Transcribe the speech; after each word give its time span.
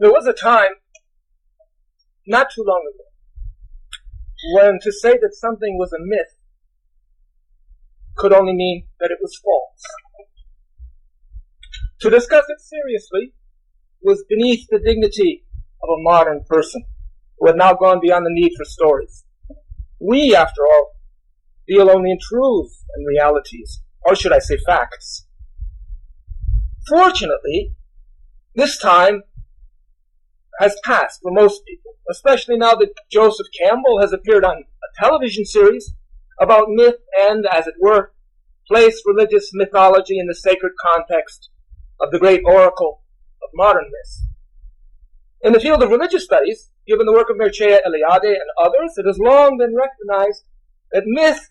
There 0.00 0.12
was 0.12 0.26
a 0.26 0.32
time, 0.32 0.76
not 2.26 2.50
too 2.54 2.62
long 2.64 2.84
ago, 2.94 3.04
when 4.54 4.78
to 4.82 4.92
say 4.92 5.18
that 5.20 5.34
something 5.34 5.76
was 5.76 5.92
a 5.92 5.98
myth 5.98 6.38
could 8.16 8.32
only 8.32 8.52
mean 8.52 8.86
that 9.00 9.10
it 9.10 9.18
was 9.20 9.40
false. 9.42 9.82
To 12.00 12.10
discuss 12.10 12.44
it 12.48 12.60
seriously 12.60 13.32
was 14.00 14.24
beneath 14.28 14.68
the 14.70 14.78
dignity 14.78 15.44
of 15.82 15.88
a 15.88 16.02
modern 16.02 16.44
person 16.48 16.84
who 17.38 17.48
had 17.48 17.56
now 17.56 17.74
gone 17.74 17.98
beyond 18.00 18.24
the 18.24 18.30
need 18.32 18.52
for 18.56 18.64
stories. 18.64 19.24
We, 20.00 20.34
after 20.34 20.62
all, 20.64 20.92
deal 21.66 21.90
only 21.90 22.12
in 22.12 22.18
truths 22.20 22.84
and 22.94 23.06
realities, 23.06 23.80
or 24.02 24.14
should 24.14 24.32
I 24.32 24.38
say 24.38 24.58
facts. 24.64 25.26
Fortunately, 26.88 27.74
this 28.54 28.78
time 28.78 29.22
has 30.58 30.76
passed 30.84 31.20
for 31.22 31.32
most 31.32 31.62
people, 31.66 31.92
especially 32.10 32.56
now 32.56 32.74
that 32.74 32.94
Joseph 33.10 33.46
Campbell 33.60 34.00
has 34.00 34.12
appeared 34.12 34.44
on 34.44 34.56
a 34.56 35.00
television 35.00 35.44
series 35.44 35.94
about 36.40 36.68
myth 36.68 36.96
and, 37.20 37.46
as 37.50 37.66
it 37.66 37.74
were, 37.80 38.12
place 38.66 39.02
religious 39.06 39.50
mythology 39.54 40.18
in 40.18 40.26
the 40.26 40.34
sacred 40.34 40.72
context 40.92 41.50
of 42.00 42.10
the 42.10 42.18
great 42.18 42.42
oracle 42.44 43.02
of 43.42 43.48
modern 43.54 43.84
myth. 43.84 44.28
In 45.42 45.52
the 45.52 45.60
field 45.60 45.82
of 45.82 45.90
religious 45.90 46.24
studies, 46.24 46.70
given 46.86 47.06
the 47.06 47.12
work 47.12 47.30
of 47.30 47.36
Mircea 47.36 47.78
Eliade 47.86 48.24
and 48.24 48.50
others, 48.60 48.94
it 48.96 49.06
has 49.06 49.18
long 49.18 49.56
been 49.58 49.74
recognized 49.74 50.44
that 50.92 51.04
myth 51.06 51.48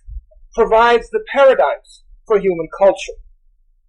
provides 0.54 1.10
the 1.10 1.24
paradigms 1.32 2.04
for 2.26 2.40
human 2.40 2.68
culture, 2.78 3.14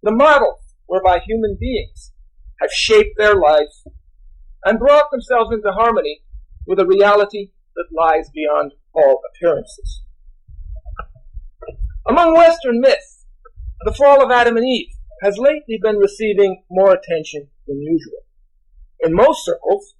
the 0.03 0.11
models 0.11 0.59
whereby 0.85 1.19
human 1.19 1.57
beings 1.59 2.13
have 2.61 2.71
shaped 2.71 3.17
their 3.17 3.35
lives 3.35 3.83
and 4.65 4.79
brought 4.79 5.11
themselves 5.11 5.51
into 5.53 5.71
harmony 5.71 6.21
with 6.67 6.79
a 6.79 6.85
reality 6.85 7.51
that 7.75 7.95
lies 7.97 8.29
beyond 8.33 8.73
all 8.93 9.21
appearances. 9.33 10.01
Among 12.07 12.33
Western 12.33 12.81
myths, 12.81 13.25
the 13.85 13.93
fall 13.93 14.23
of 14.23 14.31
Adam 14.31 14.57
and 14.57 14.65
Eve 14.65 14.89
has 15.21 15.37
lately 15.37 15.79
been 15.81 15.97
receiving 15.97 16.63
more 16.69 16.93
attention 16.93 17.49
than 17.67 17.81
usual. 17.81 18.19
In 19.01 19.13
most 19.13 19.45
circles, 19.45 19.95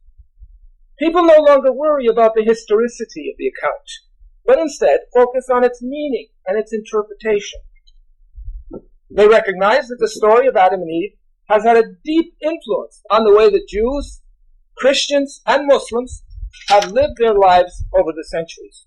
people 0.98 1.24
no 1.24 1.38
longer 1.38 1.72
worry 1.72 2.08
about 2.08 2.34
the 2.36 2.44
historicity 2.44 3.30
of 3.30 3.38
the 3.38 3.48
account, 3.48 3.90
but 4.46 4.60
instead 4.60 5.00
focus 5.14 5.48
on 5.52 5.64
its 5.64 5.82
meaning 5.82 6.28
and 6.48 6.60
its 6.60 6.74
interpretation. 6.74 7.60
They 9.10 9.28
recognize 9.28 9.88
that 9.88 9.98
the 10.00 10.08
story 10.08 10.48
of 10.48 10.56
Adam 10.56 10.82
and 10.82 10.92
Eve 10.92 11.14
has 11.50 11.64
had 11.64 11.78
a 11.78 11.94
deep 12.04 12.36
influence 12.42 13.02
on 13.10 13.24
the 13.24 13.36
way 13.36 13.50
that 13.50 13.68
Jews, 13.68 14.22
Christians, 14.80 15.42
and 15.46 15.68
Muslims 15.68 16.24
have 16.70 16.92
lived 16.92 17.18
their 17.18 17.34
lives 17.34 17.84
over 17.94 18.12
the 18.12 18.24
centuries. 18.24 18.86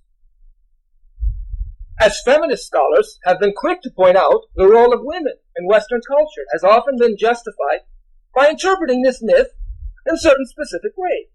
As 2.01 2.23
feminist 2.25 2.67
scholars 2.67 3.19
have 3.25 3.39
been 3.39 3.53
quick 3.55 3.83
to 3.83 3.91
point 3.91 4.17
out, 4.17 4.41
the 4.57 4.67
role 4.67 4.93
of 4.93 5.01
women 5.03 5.35
in 5.57 5.69
Western 5.69 6.01
culture 6.09 6.47
has 6.53 6.65
often 6.65 6.97
been 6.99 7.17
justified 7.19 7.81
by 8.35 8.49
interpreting 8.49 9.03
this 9.03 9.21
myth 9.23 9.49
in 10.09 10.17
certain 10.17 10.47
specific 10.47 10.93
ways. 10.97 11.27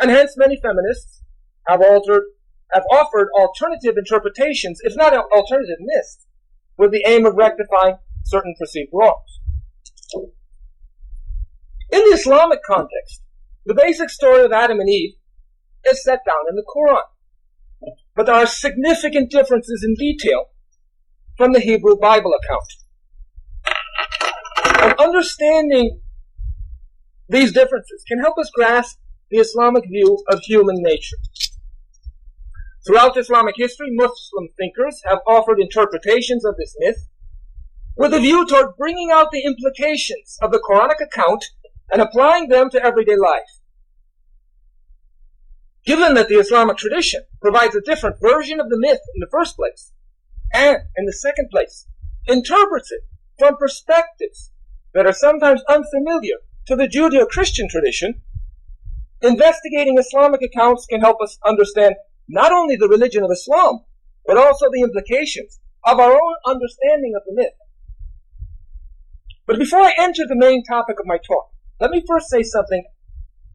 And 0.00 0.10
hence 0.10 0.36
many 0.36 0.60
feminists 0.60 1.22
have 1.66 1.80
altered, 1.80 2.24
have 2.72 2.84
offered 2.92 3.28
alternative 3.34 3.96
interpretations, 3.96 4.80
if 4.82 4.94
not 4.94 5.14
alternative 5.14 5.78
myths, 5.80 6.26
with 6.76 6.92
the 6.92 7.04
aim 7.06 7.26
of 7.26 7.34
rectifying 7.34 7.96
certain 8.24 8.54
perceived 8.60 8.90
wrongs. 8.92 9.40
In 11.90 11.98
the 11.98 12.14
Islamic 12.14 12.60
context, 12.62 13.22
the 13.66 13.74
basic 13.74 14.10
story 14.10 14.44
of 14.44 14.52
Adam 14.52 14.80
and 14.80 14.88
Eve 14.88 15.14
is 15.86 16.02
set 16.02 16.20
down 16.26 16.44
in 16.48 16.56
the 16.56 16.64
Quran. 16.74 17.02
But 18.14 18.26
there 18.26 18.34
are 18.34 18.46
significant 18.46 19.30
differences 19.30 19.84
in 19.84 19.94
detail 19.94 20.46
from 21.36 21.52
the 21.52 21.60
Hebrew 21.60 21.96
Bible 21.96 22.32
account. 22.34 22.72
And 24.82 24.98
understanding 24.98 26.00
these 27.28 27.52
differences 27.52 28.04
can 28.08 28.18
help 28.18 28.38
us 28.38 28.50
grasp 28.54 28.98
the 29.30 29.38
Islamic 29.38 29.84
view 29.88 30.22
of 30.28 30.40
human 30.40 30.82
nature. 30.82 31.16
Throughout 32.86 33.16
Islamic 33.16 33.54
history, 33.56 33.88
Muslim 33.90 34.48
thinkers 34.58 35.02
have 35.06 35.20
offered 35.26 35.60
interpretations 35.60 36.44
of 36.44 36.56
this 36.56 36.74
myth 36.78 37.06
with 37.96 38.14
a 38.14 38.18
view 38.18 38.46
toward 38.46 38.76
bringing 38.76 39.10
out 39.12 39.30
the 39.30 39.44
implications 39.44 40.38
of 40.40 40.50
the 40.50 40.58
Quranic 40.58 41.00
account 41.00 41.44
and 41.92 42.00
applying 42.00 42.48
them 42.48 42.70
to 42.70 42.82
everyday 42.82 43.16
life. 43.16 43.60
Given 45.84 46.14
that 46.14 46.28
the 46.28 46.36
Islamic 46.36 46.76
tradition 46.76 47.22
provides 47.40 47.74
a 47.74 47.80
different 47.80 48.16
version 48.20 48.60
of 48.60 48.68
the 48.68 48.78
myth 48.78 49.00
in 49.14 49.20
the 49.20 49.30
first 49.30 49.56
place, 49.56 49.92
and 50.52 50.78
in 50.96 51.06
the 51.06 51.12
second 51.12 51.48
place, 51.50 51.86
interprets 52.26 52.90
it 52.92 53.02
from 53.38 53.56
perspectives 53.56 54.50
that 54.94 55.06
are 55.06 55.12
sometimes 55.12 55.62
unfamiliar 55.68 56.36
to 56.66 56.76
the 56.76 56.86
Judeo-Christian 56.86 57.68
tradition, 57.68 58.20
investigating 59.22 59.98
Islamic 59.98 60.42
accounts 60.42 60.86
can 60.86 61.00
help 61.00 61.20
us 61.22 61.38
understand 61.46 61.94
not 62.28 62.52
only 62.52 62.76
the 62.76 62.88
religion 62.88 63.24
of 63.24 63.30
Islam, 63.30 63.80
but 64.26 64.36
also 64.36 64.66
the 64.70 64.82
implications 64.82 65.58
of 65.84 65.98
our 65.98 66.12
own 66.12 66.34
understanding 66.46 67.14
of 67.16 67.22
the 67.26 67.34
myth. 67.34 67.54
But 69.46 69.58
before 69.58 69.80
I 69.80 69.94
enter 69.98 70.26
the 70.26 70.36
main 70.36 70.62
topic 70.62 71.00
of 71.00 71.06
my 71.06 71.16
talk, 71.16 71.50
let 71.80 71.90
me 71.90 72.04
first 72.06 72.28
say 72.28 72.42
something 72.42 72.84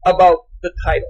about 0.04 0.38
the 0.62 0.72
title. 0.84 1.08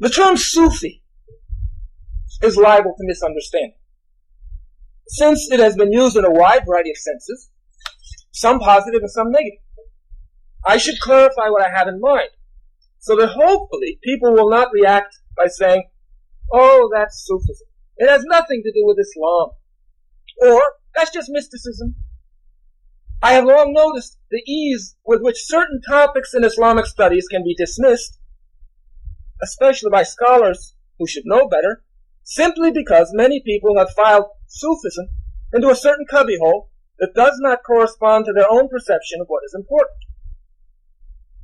The 0.00 0.08
term 0.08 0.36
Sufi 0.36 1.02
is 2.42 2.56
liable 2.56 2.94
to 2.96 3.06
misunderstanding. 3.06 3.74
Since 5.08 5.50
it 5.50 5.60
has 5.60 5.76
been 5.76 5.92
used 5.92 6.16
in 6.16 6.24
a 6.24 6.30
wide 6.30 6.62
variety 6.66 6.90
of 6.90 6.96
senses, 6.96 7.50
some 8.32 8.60
positive 8.60 9.00
and 9.00 9.10
some 9.10 9.30
negative. 9.30 9.60
I 10.66 10.76
should 10.76 11.00
clarify 11.00 11.48
what 11.48 11.62
I 11.62 11.76
have 11.76 11.88
in 11.88 12.00
mind, 12.00 12.30
so 12.98 13.16
that 13.16 13.28
hopefully 13.28 13.98
people 14.02 14.32
will 14.32 14.50
not 14.50 14.68
react 14.72 15.16
by 15.36 15.48
saying, 15.48 15.88
oh, 16.52 16.90
that's 16.92 17.26
Sufism. 17.26 17.66
It 17.96 18.08
has 18.08 18.24
nothing 18.24 18.62
to 18.64 18.72
do 18.72 18.84
with 18.84 18.98
Islam. 18.98 19.50
Or, 20.42 20.62
that's 20.94 21.10
just 21.12 21.28
mysticism. 21.30 21.94
I 23.24 23.34
have 23.34 23.44
long 23.44 23.72
noticed 23.72 24.18
the 24.32 24.42
ease 24.48 24.96
with 25.06 25.22
which 25.22 25.46
certain 25.46 25.80
topics 25.80 26.34
in 26.34 26.42
Islamic 26.42 26.86
studies 26.86 27.28
can 27.28 27.44
be 27.44 27.54
dismissed, 27.54 28.18
especially 29.40 29.90
by 29.90 30.02
scholars 30.02 30.74
who 30.98 31.06
should 31.06 31.22
know 31.24 31.46
better, 31.46 31.84
simply 32.24 32.72
because 32.72 33.12
many 33.14 33.40
people 33.40 33.78
have 33.78 33.94
filed 33.94 34.26
Sufism 34.48 35.08
into 35.52 35.70
a 35.70 35.76
certain 35.76 36.04
cubbyhole 36.10 36.70
that 36.98 37.14
does 37.14 37.38
not 37.38 37.62
correspond 37.64 38.24
to 38.24 38.32
their 38.32 38.50
own 38.50 38.68
perception 38.68 39.20
of 39.20 39.28
what 39.28 39.44
is 39.46 39.54
important. 39.54 39.98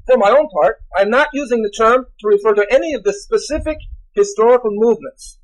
For 0.06 0.16
my 0.16 0.30
own 0.30 0.48
part, 0.48 0.78
I 0.98 1.02
am 1.02 1.10
not 1.10 1.28
using 1.32 1.62
the 1.62 1.70
term 1.70 2.06
to 2.06 2.26
refer 2.26 2.54
to 2.54 2.66
any 2.74 2.92
of 2.92 3.04
the 3.04 3.12
specific 3.12 3.78
historical 4.14 4.70
movements 4.72 5.38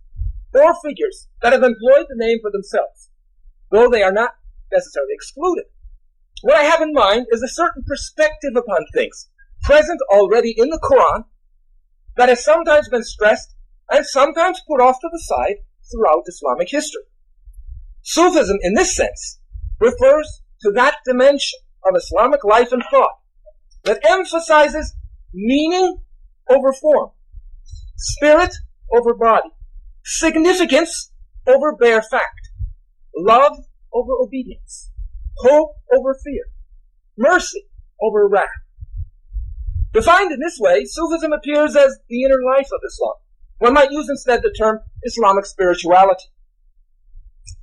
or 0.52 0.74
figures 0.84 1.28
that 1.42 1.52
have 1.52 1.62
employed 1.62 2.06
the 2.08 2.16
name 2.16 2.38
for 2.42 2.50
themselves, 2.50 3.10
though 3.70 3.88
they 3.88 4.02
are 4.02 4.12
not 4.12 4.30
necessarily 4.72 5.12
excluded. 5.12 5.66
What 6.42 6.56
I 6.56 6.64
have 6.64 6.80
in 6.80 6.92
mind 6.92 7.26
is 7.30 7.42
a 7.42 7.48
certain 7.48 7.84
perspective 7.86 8.52
upon 8.56 8.86
things 8.92 9.28
present 9.62 10.00
already 10.12 10.54
in 10.56 10.68
the 10.68 10.80
Quran 10.82 11.24
that 12.16 12.28
has 12.28 12.44
sometimes 12.44 12.88
been 12.88 13.02
stressed 13.02 13.54
and 13.90 14.04
sometimes 14.06 14.60
put 14.68 14.80
off 14.80 15.00
to 15.00 15.08
the 15.10 15.18
side 15.18 15.56
throughout 15.90 16.24
Islamic 16.26 16.70
history. 16.70 17.02
Sufism, 18.02 18.58
in 18.62 18.74
this 18.74 18.94
sense, 18.94 19.40
refers 19.80 20.42
to 20.60 20.70
that 20.72 20.96
dimension 21.04 21.58
of 21.88 21.96
Islamic 21.96 22.44
life 22.44 22.72
and 22.72 22.82
thought 22.90 23.18
that 23.84 24.00
emphasizes 24.04 24.94
meaning 25.32 25.98
over 26.48 26.72
form, 26.72 27.10
spirit 27.96 28.54
over 28.94 29.14
body, 29.14 29.50
significance 30.04 31.12
over 31.46 31.74
bare 31.76 32.02
fact, 32.02 32.50
love 33.16 33.56
over 33.92 34.12
obedience, 34.22 34.90
hope 35.38 35.76
over 35.94 36.14
fear, 36.24 36.44
mercy 37.16 37.64
over 38.00 38.28
wrath. 38.28 38.48
Defined 39.92 40.32
in 40.32 40.40
this 40.40 40.58
way, 40.58 40.84
Sufism 40.84 41.32
appears 41.32 41.76
as 41.76 41.98
the 42.08 42.24
inner 42.24 42.40
life 42.44 42.66
of 42.66 42.80
Islam. 42.86 43.14
One 43.58 43.74
might 43.74 43.92
use 43.92 44.08
instead 44.08 44.42
the 44.42 44.50
term 44.50 44.80
Islamic 45.04 45.46
spirituality. 45.46 46.24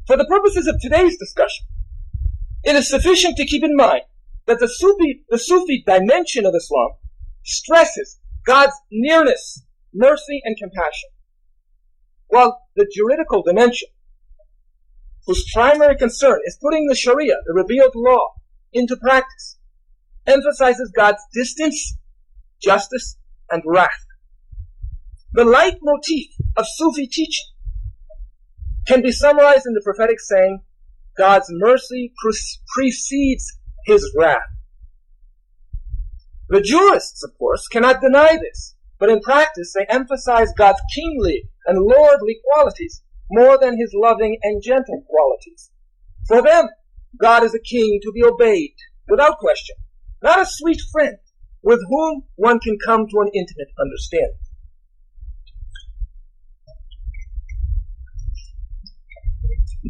For 0.08 0.16
the 0.18 0.26
purposes 0.26 0.68
of 0.68 0.80
today's 0.80 1.18
discussion, 1.18 1.66
it 2.64 2.76
is 2.76 2.90
sufficient 2.90 3.38
to 3.38 3.46
keep 3.46 3.64
in 3.64 3.76
mind 3.76 4.04
that 4.46 4.60
the 4.60 4.68
Sufi, 4.68 5.24
the 5.30 5.38
Sufi 5.38 5.84
dimension 5.86 6.46
of 6.46 6.56
Islam 6.56 6.92
stresses 7.44 8.20
God's 8.46 8.74
nearness, 8.92 9.64
mercy, 9.94 10.42
and 10.44 10.58
compassion, 10.58 11.10
while 12.28 12.62
the 12.76 12.90
juridical 12.94 13.44
dimension 13.44 13.90
whose 15.32 15.50
primary 15.54 15.96
concern 15.96 16.42
is 16.46 16.58
putting 16.62 16.88
the 16.88 16.96
Sharia, 16.96 17.36
the 17.46 17.54
revealed 17.54 17.94
law, 17.96 18.34
into 18.74 18.98
practice, 18.98 19.58
emphasizes 20.28 20.92
God's 20.94 21.24
distance, 21.34 21.96
justice, 22.62 23.18
and 23.50 23.64
wrath. 23.66 24.06
The 25.32 25.46
leitmotif 25.46 26.28
of 26.58 26.66
Sufi 26.68 27.08
teaching 27.08 27.46
can 28.86 29.02
be 29.02 29.14
summarized 29.14 29.66
in 29.66 29.74
the 29.74 29.82
prophetic 29.82 30.20
saying, 30.20 30.64
God's 31.18 31.48
mercy 31.50 32.14
precedes 32.76 33.58
his 33.86 34.14
wrath. 34.18 34.42
The 36.50 36.60
jurists, 36.60 37.24
of 37.24 37.38
course, 37.38 37.70
cannot 37.70 38.02
deny 38.02 38.38
this, 38.38 38.76
but 39.00 39.10
in 39.10 39.22
practice 39.22 39.74
they 39.74 39.86
emphasize 39.86 40.52
God's 40.58 40.82
kingly 40.94 41.50
and 41.66 41.80
lordly 41.80 42.38
qualities 42.52 43.02
more 43.32 43.58
than 43.58 43.78
his 43.78 43.94
loving 43.96 44.38
and 44.44 44.62
gentle 44.62 45.04
qualities. 45.08 45.72
For 46.28 46.42
them, 46.42 46.68
God 47.20 47.44
is 47.44 47.56
a 47.56 47.60
king 47.60 48.00
to 48.04 48.12
be 48.12 48.24
obeyed 48.24 48.76
without 49.10 49.38
question, 49.38 49.76
not 50.22 50.42
a 50.42 50.46
sweet 50.46 50.82
friend 50.92 51.18
with 51.64 51.80
whom 51.90 52.24
one 52.36 52.60
can 52.60 52.78
come 52.86 53.08
to 53.08 53.20
an 53.22 53.30
intimate 53.34 53.70
understanding. 53.80 54.38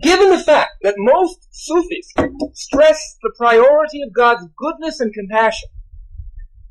Given 0.02 0.30
the 0.30 0.40
fact 0.40 0.72
that 0.82 0.96
most 0.98 1.48
Sufis 1.52 2.12
stress 2.54 3.18
the 3.22 3.34
priority 3.38 4.02
of 4.02 4.14
God's 4.14 4.48
goodness 4.58 5.00
and 5.00 5.14
compassion, 5.14 5.70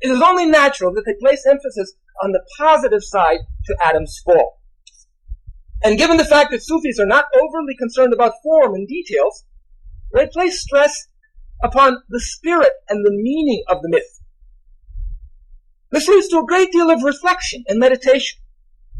it 0.01 0.09
is 0.09 0.21
only 0.21 0.47
natural 0.47 0.93
that 0.95 1.03
they 1.05 1.13
place 1.19 1.45
emphasis 1.47 1.93
on 2.23 2.31
the 2.31 2.43
positive 2.57 3.03
side 3.03 3.39
to 3.65 3.77
Adam's 3.83 4.19
fall. 4.25 4.60
And 5.83 5.97
given 5.97 6.17
the 6.17 6.25
fact 6.25 6.51
that 6.51 6.63
Sufis 6.63 6.99
are 6.99 7.05
not 7.05 7.25
overly 7.35 7.75
concerned 7.77 8.13
about 8.13 8.33
form 8.43 8.75
and 8.75 8.87
details, 8.87 9.45
they 10.13 10.27
place 10.27 10.61
stress 10.61 11.07
upon 11.63 11.97
the 12.09 12.19
spirit 12.19 12.73
and 12.89 13.05
the 13.05 13.11
meaning 13.11 13.63
of 13.67 13.81
the 13.81 13.89
myth. 13.89 14.19
This 15.91 16.07
leads 16.07 16.27
to 16.29 16.39
a 16.39 16.45
great 16.45 16.71
deal 16.71 16.89
of 16.89 17.03
reflection 17.03 17.63
and 17.67 17.79
meditation. 17.79 18.39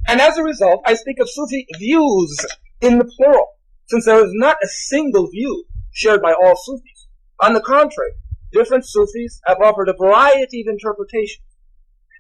And 0.08 0.20
as 0.20 0.38
a 0.38 0.44
result, 0.44 0.82
I 0.86 0.96
speak 0.96 1.20
of 1.20 1.30
Sufi 1.30 1.68
views 1.78 2.46
in 2.82 2.98
the 2.98 3.06
plural 3.06 3.48
since 3.88 4.06
there 4.06 4.24
is 4.24 4.32
not 4.34 4.58
a 4.64 4.68
single 4.68 5.28
view 5.28 5.66
shared 5.92 6.22
by 6.22 6.34
all 6.34 6.56
Sufis. 6.56 7.08
On 7.42 7.54
the 7.54 7.62
contrary, 7.62 8.12
different 8.52 8.86
Sufis 8.86 9.40
have 9.46 9.62
offered 9.62 9.90
a 9.90 9.94
variety 9.94 10.62
of 10.62 10.72
interpretations, 10.72 11.46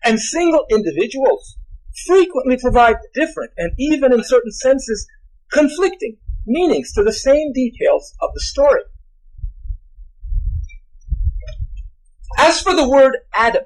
and 0.04 0.20
single 0.20 0.66
individuals 0.70 1.58
frequently 2.06 2.58
provide 2.58 2.96
different 3.14 3.52
and 3.58 3.72
even 3.78 4.14
in 4.14 4.24
certain 4.24 4.52
senses 4.52 5.08
conflicting 5.52 6.18
meanings 6.46 6.92
to 6.94 7.04
the 7.04 7.14
same 7.14 7.52
details 7.54 8.14
of 8.22 8.30
the 8.34 8.42
story. 8.42 8.82
As 12.38 12.62
for 12.62 12.74
the 12.74 12.88
word 12.88 13.18
Adam, 13.34 13.64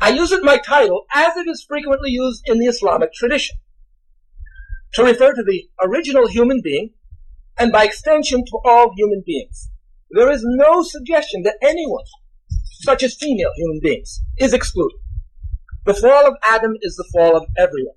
I 0.00 0.10
use 0.10 0.32
it 0.32 0.40
in 0.40 0.44
my 0.44 0.58
title 0.58 1.06
as 1.14 1.36
it 1.36 1.48
is 1.48 1.64
frequently 1.66 2.10
used 2.10 2.42
in 2.46 2.58
the 2.58 2.66
Islamic 2.66 3.12
tradition 3.14 3.56
to 4.92 5.02
refer 5.02 5.32
to 5.32 5.42
the 5.42 5.68
original 5.82 6.28
human 6.28 6.60
being 6.62 6.90
and 7.58 7.72
by 7.72 7.84
extension 7.84 8.44
to 8.44 8.58
all 8.64 8.92
human 8.96 9.22
beings. 9.24 9.70
There 10.10 10.30
is 10.30 10.42
no 10.44 10.82
suggestion 10.82 11.42
that 11.44 11.56
anyone, 11.62 12.04
such 12.82 13.02
as 13.02 13.14
female 13.14 13.50
human 13.56 13.80
beings, 13.82 14.20
is 14.38 14.52
excluded. 14.52 14.98
The 15.84 15.94
fall 15.94 16.26
of 16.26 16.36
Adam 16.42 16.76
is 16.80 16.96
the 16.96 17.08
fall 17.12 17.36
of 17.36 17.46
everyone. 17.58 17.96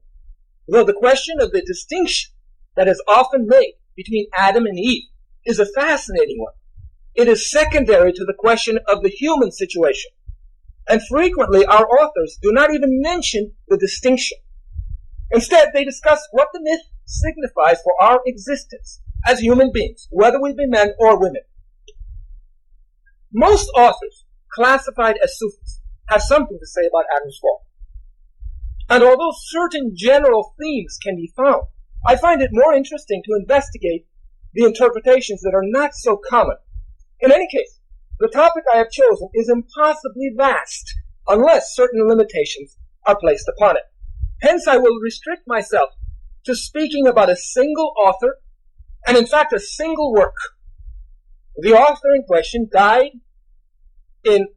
Though 0.68 0.84
the 0.84 0.94
question 0.94 1.38
of 1.40 1.52
the 1.52 1.64
distinction 1.66 2.34
that 2.76 2.88
is 2.88 3.02
often 3.08 3.48
made 3.48 3.76
between 3.96 4.28
Adam 4.38 4.66
and 4.66 4.78
Eve 4.78 5.04
is 5.46 5.60
a 5.60 5.66
fascinating 5.66 6.40
one. 6.40 6.54
It 7.16 7.30
is 7.30 7.50
secondary 7.50 8.12
to 8.12 8.26
the 8.26 8.36
question 8.38 8.78
of 8.88 9.04
the 9.04 9.10
human 9.10 9.52
situation. 9.52 10.12
And 10.90 11.02
frequently 11.08 11.66
our 11.66 11.88
authors 11.88 12.38
do 12.42 12.52
not 12.52 12.74
even 12.74 13.02
mention 13.02 13.54
the 13.70 13.78
distinction. 13.78 14.38
Instead, 15.32 15.70
they 15.74 15.86
discuss 15.86 16.28
what 16.32 16.50
the 16.54 16.62
myth 16.62 16.82
signifies 17.06 17.82
for 17.84 17.94
our 18.02 18.20
existence 18.26 19.02
as 19.26 19.40
human 19.40 19.72
beings, 19.74 20.08
whether 20.12 20.42
we 20.42 20.54
be 20.54 20.68
men 20.68 20.94
or 21.00 21.20
women. 21.20 21.42
Most 23.34 23.70
authors, 23.76 24.26
classified 24.54 25.16
as 25.24 25.38
Sufis, 25.38 25.82
have 26.10 26.22
something 26.22 26.58
to 26.60 26.68
say 26.68 26.82
about 26.88 27.06
Adam's 27.16 27.40
fall. 27.42 27.67
And 28.90 29.04
although 29.04 29.34
certain 29.36 29.92
general 29.96 30.54
themes 30.60 30.98
can 31.02 31.16
be 31.16 31.32
found, 31.36 31.64
I 32.08 32.16
find 32.16 32.42
it 32.42 32.52
more 32.54 32.74
interesting 32.74 33.22
to 33.26 33.38
investigate 33.40 34.08
the 34.54 34.64
interpretations 34.64 35.42
that 35.42 35.54
are 35.54 35.64
not 35.64 35.94
so 35.94 36.20
common. 36.30 36.56
In 37.20 37.32
any 37.32 37.48
case, 37.48 37.80
the 38.20 38.30
topic 38.30 38.64
I 38.74 38.78
have 38.78 38.90
chosen 38.90 39.30
is 39.34 39.50
impossibly 39.50 40.32
vast 40.36 40.96
unless 41.28 41.76
certain 41.76 42.08
limitations 42.08 42.78
are 43.06 43.18
placed 43.20 43.50
upon 43.50 43.76
it. 43.78 43.84
Hence, 44.42 44.68
I 44.68 44.78
will 44.78 45.00
restrict 45.02 45.44
myself 45.48 45.90
to 46.46 46.56
speaking 46.56 47.08
about 47.08 47.30
a 47.30 47.36
single 47.36 47.94
author 48.04 48.38
and, 49.06 49.18
in 49.18 49.28
fact, 49.28 49.54
a 49.54 49.60
single 49.60 50.14
work. 50.14 50.36
The 51.58 51.74
author 51.74 52.14
in 52.16 52.24
question 52.24 52.70
died 52.72 53.12
in 54.24 54.48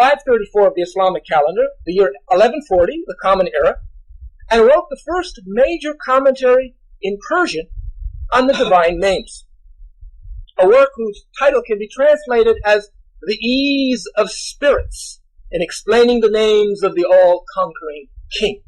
534 0.00 0.68
of 0.68 0.74
the 0.74 0.80
Islamic 0.80 1.26
calendar, 1.26 1.66
the 1.84 1.92
year 1.92 2.10
1140, 2.28 3.02
the 3.06 3.16
Common 3.20 3.48
Era, 3.54 3.76
and 4.50 4.62
wrote 4.62 4.86
the 4.88 4.98
first 5.06 5.38
major 5.44 5.94
commentary 6.02 6.74
in 7.02 7.18
Persian 7.28 7.66
on 8.32 8.46
the 8.46 8.54
divine 8.54 8.98
names. 9.08 9.44
A 10.58 10.66
work 10.66 10.88
whose 10.96 11.26
title 11.38 11.60
can 11.66 11.78
be 11.78 11.86
translated 11.86 12.56
as 12.64 12.88
The 13.20 13.34
Ease 13.34 14.08
of 14.16 14.30
Spirits 14.30 15.20
in 15.50 15.60
explaining 15.60 16.20
the 16.20 16.30
names 16.30 16.82
of 16.82 16.94
the 16.94 17.04
all-conquering 17.04 18.06
King. 18.32 18.62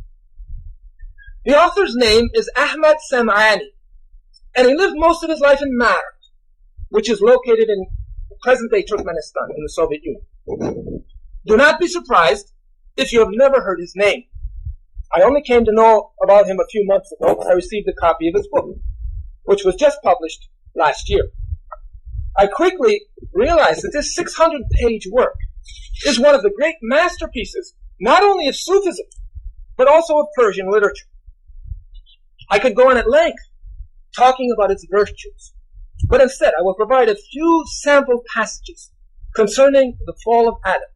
The 1.46 1.56
author's 1.58 1.96
name 1.96 2.28
is 2.34 2.50
Ahmad 2.54 2.96
Sam'ani, 3.10 3.72
and 4.54 4.68
he 4.68 4.76
lived 4.76 4.96
most 4.98 5.24
of 5.24 5.30
his 5.30 5.40
life 5.40 5.62
in 5.62 5.78
Marv, 5.78 5.96
which 6.90 7.08
is 7.08 7.22
located 7.22 7.70
in 7.70 7.86
present-day 8.42 8.84
Turkmenistan 8.84 9.48
in 9.56 9.62
the 9.62 9.70
Soviet 9.70 10.02
Union. 10.04 11.02
Do 11.44 11.56
not 11.56 11.80
be 11.80 11.88
surprised 11.88 12.52
if 12.96 13.12
you 13.12 13.18
have 13.20 13.32
never 13.32 13.62
heard 13.62 13.80
his 13.80 13.94
name. 13.96 14.24
I 15.12 15.22
only 15.22 15.42
came 15.42 15.64
to 15.64 15.72
know 15.72 16.12
about 16.22 16.46
him 16.46 16.58
a 16.60 16.68
few 16.70 16.86
months 16.86 17.12
ago 17.12 17.34
when 17.34 17.48
I 17.48 17.54
received 17.54 17.88
a 17.88 17.92
copy 17.92 18.28
of 18.28 18.34
his 18.34 18.48
book, 18.50 18.76
which 19.44 19.64
was 19.64 19.74
just 19.74 19.98
published 20.02 20.48
last 20.76 21.10
year. 21.10 21.30
I 22.38 22.46
quickly 22.46 23.02
realized 23.34 23.82
that 23.82 23.90
this 23.92 24.14
600 24.14 24.62
page 24.80 25.08
work 25.10 25.36
is 26.06 26.18
one 26.18 26.34
of 26.34 26.42
the 26.42 26.52
great 26.56 26.76
masterpieces, 26.80 27.74
not 28.00 28.22
only 28.22 28.46
of 28.46 28.56
Sufism, 28.56 29.06
but 29.76 29.88
also 29.88 30.18
of 30.18 30.26
Persian 30.36 30.70
literature. 30.70 31.06
I 32.50 32.60
could 32.60 32.76
go 32.76 32.88
on 32.88 32.96
at 32.96 33.10
length 33.10 33.42
talking 34.16 34.52
about 34.54 34.70
its 34.70 34.86
virtues, 34.90 35.52
but 36.08 36.20
instead 36.20 36.54
I 36.58 36.62
will 36.62 36.74
provide 36.74 37.08
a 37.08 37.16
few 37.16 37.64
sample 37.66 38.22
passages 38.34 38.92
concerning 39.34 39.98
the 40.06 40.14
fall 40.24 40.48
of 40.48 40.54
Adam 40.64 40.91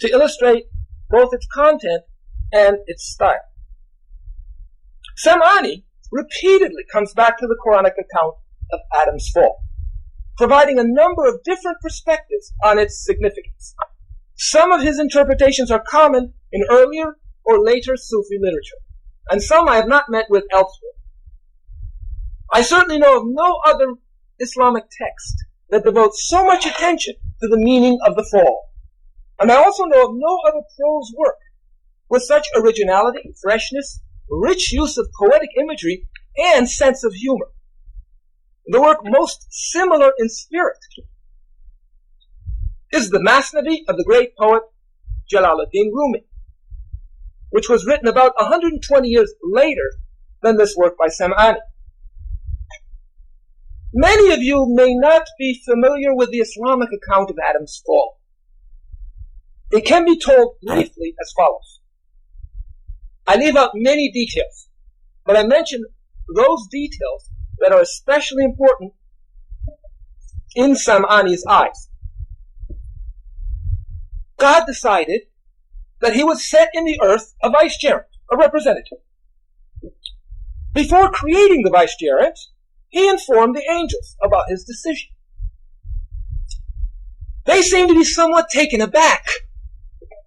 to 0.00 0.10
illustrate 0.10 0.64
both 1.08 1.30
its 1.32 1.46
content 1.52 2.02
and 2.52 2.78
its 2.86 3.04
style. 3.04 3.36
Sam'ani 5.24 5.84
repeatedly 6.10 6.84
comes 6.92 7.12
back 7.14 7.38
to 7.38 7.46
the 7.46 7.56
Quranic 7.64 7.92
account 7.92 8.36
of 8.72 8.80
Adam's 8.94 9.30
fall, 9.32 9.60
providing 10.36 10.78
a 10.78 10.84
number 10.84 11.26
of 11.26 11.42
different 11.44 11.78
perspectives 11.82 12.52
on 12.64 12.78
its 12.78 13.04
significance. 13.04 13.74
Some 14.36 14.72
of 14.72 14.82
his 14.82 14.98
interpretations 14.98 15.70
are 15.70 15.82
common 15.86 16.32
in 16.52 16.64
earlier 16.70 17.16
or 17.44 17.62
later 17.62 17.96
Sufi 17.96 18.38
literature, 18.40 18.78
and 19.30 19.42
some 19.42 19.68
I 19.68 19.76
have 19.76 19.88
not 19.88 20.08
met 20.08 20.26
with 20.30 20.44
elsewhere. 20.50 20.92
I 22.52 22.62
certainly 22.62 22.98
know 22.98 23.18
of 23.18 23.24
no 23.26 23.58
other 23.66 23.94
Islamic 24.38 24.84
text 24.84 25.36
that 25.68 25.84
devotes 25.84 26.26
so 26.26 26.44
much 26.44 26.66
attention 26.66 27.14
to 27.40 27.48
the 27.48 27.58
meaning 27.58 27.98
of 28.04 28.16
the 28.16 28.24
fall. 28.24 28.69
And 29.40 29.50
I 29.50 29.56
also 29.56 29.84
know 29.84 30.06
of 30.06 30.14
no 30.14 30.38
other 30.46 30.60
prose 30.78 31.12
work 31.16 31.38
with 32.10 32.22
such 32.22 32.46
originality, 32.54 33.32
freshness, 33.42 34.02
rich 34.28 34.70
use 34.70 34.98
of 34.98 35.08
poetic 35.18 35.48
imagery, 35.58 36.06
and 36.36 36.68
sense 36.68 37.02
of 37.04 37.14
humor. 37.14 37.46
The 38.66 38.80
work 38.80 38.98
most 39.02 39.46
similar 39.48 40.12
in 40.18 40.28
spirit 40.28 40.76
is 42.92 43.08
the 43.08 43.18
Masnavi 43.18 43.78
of 43.88 43.96
the 43.96 44.04
great 44.04 44.36
poet 44.36 44.62
Jalaluddin 45.32 45.90
Rumi, 45.92 46.24
which 47.48 47.68
was 47.68 47.86
written 47.86 48.08
about 48.08 48.34
120 48.36 49.08
years 49.08 49.32
later 49.42 49.92
than 50.42 50.56
this 50.56 50.76
work 50.76 50.94
by 50.98 51.06
Sam'ani. 51.06 51.60
Many 53.92 54.32
of 54.32 54.42
you 54.42 54.66
may 54.68 54.94
not 54.94 55.26
be 55.38 55.60
familiar 55.64 56.14
with 56.14 56.30
the 56.30 56.38
Islamic 56.38 56.90
account 56.92 57.30
of 57.30 57.36
Adam's 57.44 57.82
fall. 57.84 58.19
It 59.70 59.84
can 59.84 60.04
be 60.04 60.18
told 60.18 60.56
briefly 60.62 61.14
as 61.20 61.32
follows. 61.36 61.80
I 63.26 63.36
leave 63.36 63.56
out 63.56 63.70
many 63.74 64.10
details, 64.10 64.68
but 65.24 65.36
I 65.36 65.44
mention 65.44 65.84
those 66.34 66.66
details 66.70 67.30
that 67.60 67.72
are 67.72 67.80
especially 67.80 68.44
important 68.44 68.92
in 70.56 70.72
Sam'ani's 70.72 71.44
eyes. 71.48 71.88
God 74.38 74.64
decided 74.66 75.22
that 76.00 76.14
he 76.14 76.24
would 76.24 76.38
set 76.38 76.70
in 76.74 76.84
the 76.84 76.98
earth 77.02 77.34
a 77.42 77.50
vicegerent, 77.50 78.06
a 78.32 78.36
representative. 78.36 78.98
Before 80.72 81.10
creating 81.10 81.62
the 81.62 81.70
vicegerent, 81.70 82.38
he 82.88 83.08
informed 83.08 83.54
the 83.54 83.70
angels 83.70 84.16
about 84.22 84.48
his 84.48 84.64
decision. 84.64 85.10
They 87.44 87.62
seemed 87.62 87.88
to 87.90 87.94
be 87.94 88.04
somewhat 88.04 88.48
taken 88.48 88.80
aback, 88.80 89.26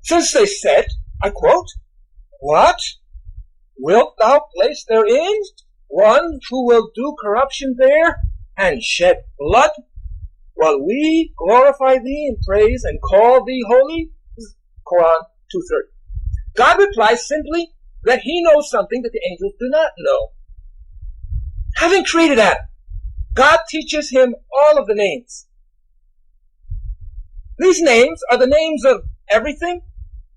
since 0.03 0.33
they 0.33 0.45
said, 0.45 0.85
I 1.21 1.29
quote, 1.29 1.67
What? 2.39 2.79
Wilt 3.79 4.15
thou 4.19 4.45
place 4.55 4.85
therein 4.87 5.41
one 5.87 6.39
who 6.49 6.65
will 6.67 6.91
do 6.93 7.15
corruption 7.23 7.75
there 7.77 8.17
and 8.57 8.83
shed 8.83 9.23
blood 9.39 9.71
while 10.53 10.83
we 10.83 11.33
glorify 11.37 11.97
thee 11.97 12.27
in 12.29 12.37
praise 12.45 12.83
and 12.83 13.01
call 13.01 13.43
thee 13.43 13.63
holy? 13.67 14.11
Quran 14.85 15.23
230. 15.51 15.93
God 16.55 16.79
replies 16.79 17.27
simply 17.27 17.71
that 18.03 18.19
he 18.19 18.43
knows 18.43 18.69
something 18.69 19.01
that 19.01 19.11
the 19.11 19.21
angels 19.29 19.53
do 19.59 19.69
not 19.69 19.91
know. 19.97 20.29
Having 21.77 22.05
created 22.05 22.39
Adam, 22.39 22.63
God 23.33 23.59
teaches 23.69 24.11
him 24.11 24.35
all 24.53 24.77
of 24.77 24.87
the 24.87 24.93
names. 24.93 25.47
These 27.57 27.81
names 27.81 28.21
are 28.29 28.37
the 28.37 28.47
names 28.47 28.85
of 28.85 29.03
everything, 29.29 29.81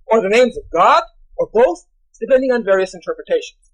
or 0.07 0.21
the 0.21 0.29
names 0.29 0.57
of 0.57 0.65
God, 0.73 1.03
or 1.37 1.49
both, 1.53 1.87
depending 2.21 2.53
on 2.53 2.65
various 2.65 2.95
interpretations. 2.95 3.71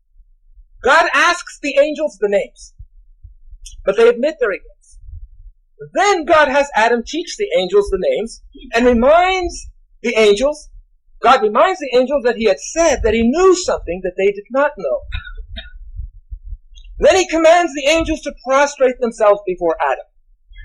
God 0.82 1.08
asks 1.14 1.58
the 1.62 1.78
angels 1.78 2.18
the 2.20 2.28
names, 2.28 2.74
but 3.84 3.96
they 3.96 4.08
admit 4.08 4.36
their 4.40 4.52
ignorance. 4.52 4.98
Then 5.94 6.24
God 6.24 6.48
has 6.48 6.68
Adam 6.74 7.02
teach 7.06 7.36
the 7.36 7.48
angels 7.58 7.88
the 7.90 7.98
names 8.00 8.42
and 8.74 8.86
reminds 8.86 9.68
the 10.02 10.14
angels, 10.16 10.68
God 11.22 11.42
reminds 11.42 11.78
the 11.78 11.96
angels 11.96 12.24
that 12.24 12.36
he 12.36 12.46
had 12.46 12.58
said 12.58 13.02
that 13.02 13.14
he 13.14 13.22
knew 13.22 13.54
something 13.54 14.00
that 14.02 14.14
they 14.16 14.32
did 14.32 14.46
not 14.50 14.72
know. 14.76 15.00
Then 16.98 17.16
he 17.16 17.28
commands 17.28 17.72
the 17.74 17.88
angels 17.88 18.20
to 18.22 18.34
prostrate 18.46 18.98
themselves 19.00 19.40
before 19.46 19.76
Adam. 19.80 20.06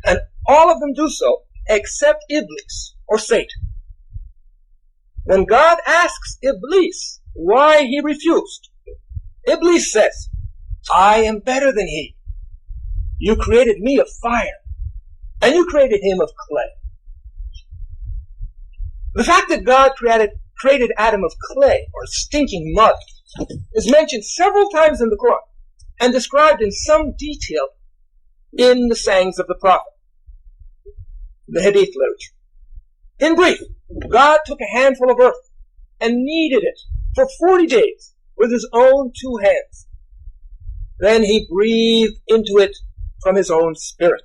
And 0.05 0.19
all 0.47 0.71
of 0.71 0.79
them 0.79 0.93
do 0.93 1.09
so 1.09 1.43
except 1.67 2.24
Iblis, 2.29 2.95
or 3.07 3.17
Satan. 3.17 3.47
When 5.27 5.43
God 5.43 5.77
asks 5.86 6.38
Iblis 6.41 7.19
why 7.34 7.84
he 7.84 8.00
refused, 8.01 8.69
Iblis 9.46 9.91
says, 9.91 10.29
I 10.96 11.17
am 11.17 11.39
better 11.39 11.74
than 11.74 11.88
he. 11.88 12.15
You 13.19 13.36
created 13.36 13.79
me 13.79 14.00
of 14.00 14.07
fire 14.22 14.62
and 15.41 15.53
you 15.53 15.65
created 15.65 16.00
him 16.01 16.22
of 16.22 16.29
clay. 16.48 16.69
The 19.15 19.25
fact 19.25 19.50
that 19.50 19.65
God 19.65 19.96
created, 19.98 20.29
created 20.60 20.91
Adam 20.98 21.25
of 21.25 21.34
clay, 21.51 21.89
or 21.93 22.05
stinking 22.05 22.72
mud, 22.74 22.96
is 23.74 23.91
mentioned 23.91 24.24
several 24.24 24.69
times 24.69 25.01
in 25.01 25.10
the 25.10 25.17
Quran 25.17 25.39
and 26.00 26.13
described 26.13 26.62
in 26.62 26.72
some 26.72 27.15
detail 27.17 27.67
in 28.57 28.88
the 28.88 28.96
sayings 28.96 29.39
of 29.39 29.48
the 29.48 29.57
Prophet, 29.60 29.91
the 31.50 31.62
Hadith 31.62 31.93
literature. 31.98 32.34
In 33.19 33.36
brief, 33.36 33.60
God 34.10 34.39
took 34.46 34.60
a 34.62 34.77
handful 34.77 35.12
of 35.12 35.20
earth 35.20 35.50
and 36.00 36.24
kneaded 36.24 36.63
it 36.63 36.79
for 37.15 37.27
40 37.39 37.67
days 37.67 38.13
with 38.38 38.51
his 38.51 38.70
own 38.74 39.12
two 39.20 39.38
hands. 39.41 39.88
Then 41.00 41.24
he 41.24 41.48
breathed 41.51 42.20
into 42.27 42.58
it 42.58 42.75
from 43.22 43.36
his 43.36 43.50
own 43.50 43.75
spirit. 43.75 44.24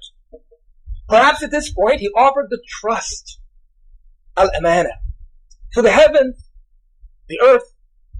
Perhaps 1.09 1.43
at 1.43 1.51
this 1.51 1.73
point 1.73 2.01
he 2.01 2.09
offered 2.17 2.49
the 2.51 2.63
trust, 2.81 3.39
al-amana, 4.37 4.91
to 5.75 5.83
the 5.83 5.91
heavens, 5.91 6.49
the 7.29 7.41
earth, 7.43 7.75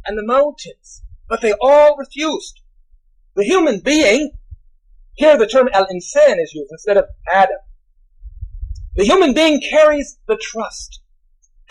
and 0.07 0.19
the 0.19 0.27
mountains, 0.27 1.03
but 1.29 1.41
they 1.41 1.55
all 1.61 1.97
refused. 1.97 2.61
The 3.35 3.45
human 3.45 3.81
being, 3.81 4.33
here 5.15 5.39
the 5.39 5.47
term 5.47 5.69
al-insan 5.73 6.41
is 6.41 6.53
used 6.55 6.71
instead 6.71 6.97
of 6.97 7.07
Adam. 7.33 7.59
The 8.97 9.05
human 9.05 9.33
being 9.33 9.61
carries 9.61 10.19
the 10.29 10.37
trust. 10.37 11.02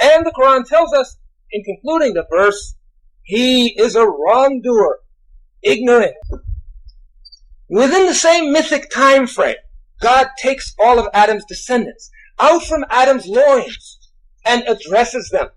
And 0.01 0.25
the 0.25 0.31
Quran 0.31 0.65
tells 0.65 0.93
us 0.93 1.17
in 1.51 1.63
concluding 1.63 2.13
the 2.13 2.25
verse, 2.29 2.75
he 3.23 3.79
is 3.79 3.95
a 3.95 4.05
wrongdoer, 4.05 4.99
ignorant. 5.61 6.15
Within 7.69 8.07
the 8.07 8.15
same 8.15 8.51
mythic 8.51 8.89
time 8.89 9.27
frame, 9.27 9.55
God 10.01 10.27
takes 10.41 10.73
all 10.83 10.99
of 10.99 11.07
Adam's 11.13 11.45
descendants 11.45 12.09
out 12.39 12.63
from 12.63 12.83
Adam's 12.89 13.27
loins 13.27 13.99
and 14.45 14.63
addresses 14.67 15.29
them. 15.29 15.49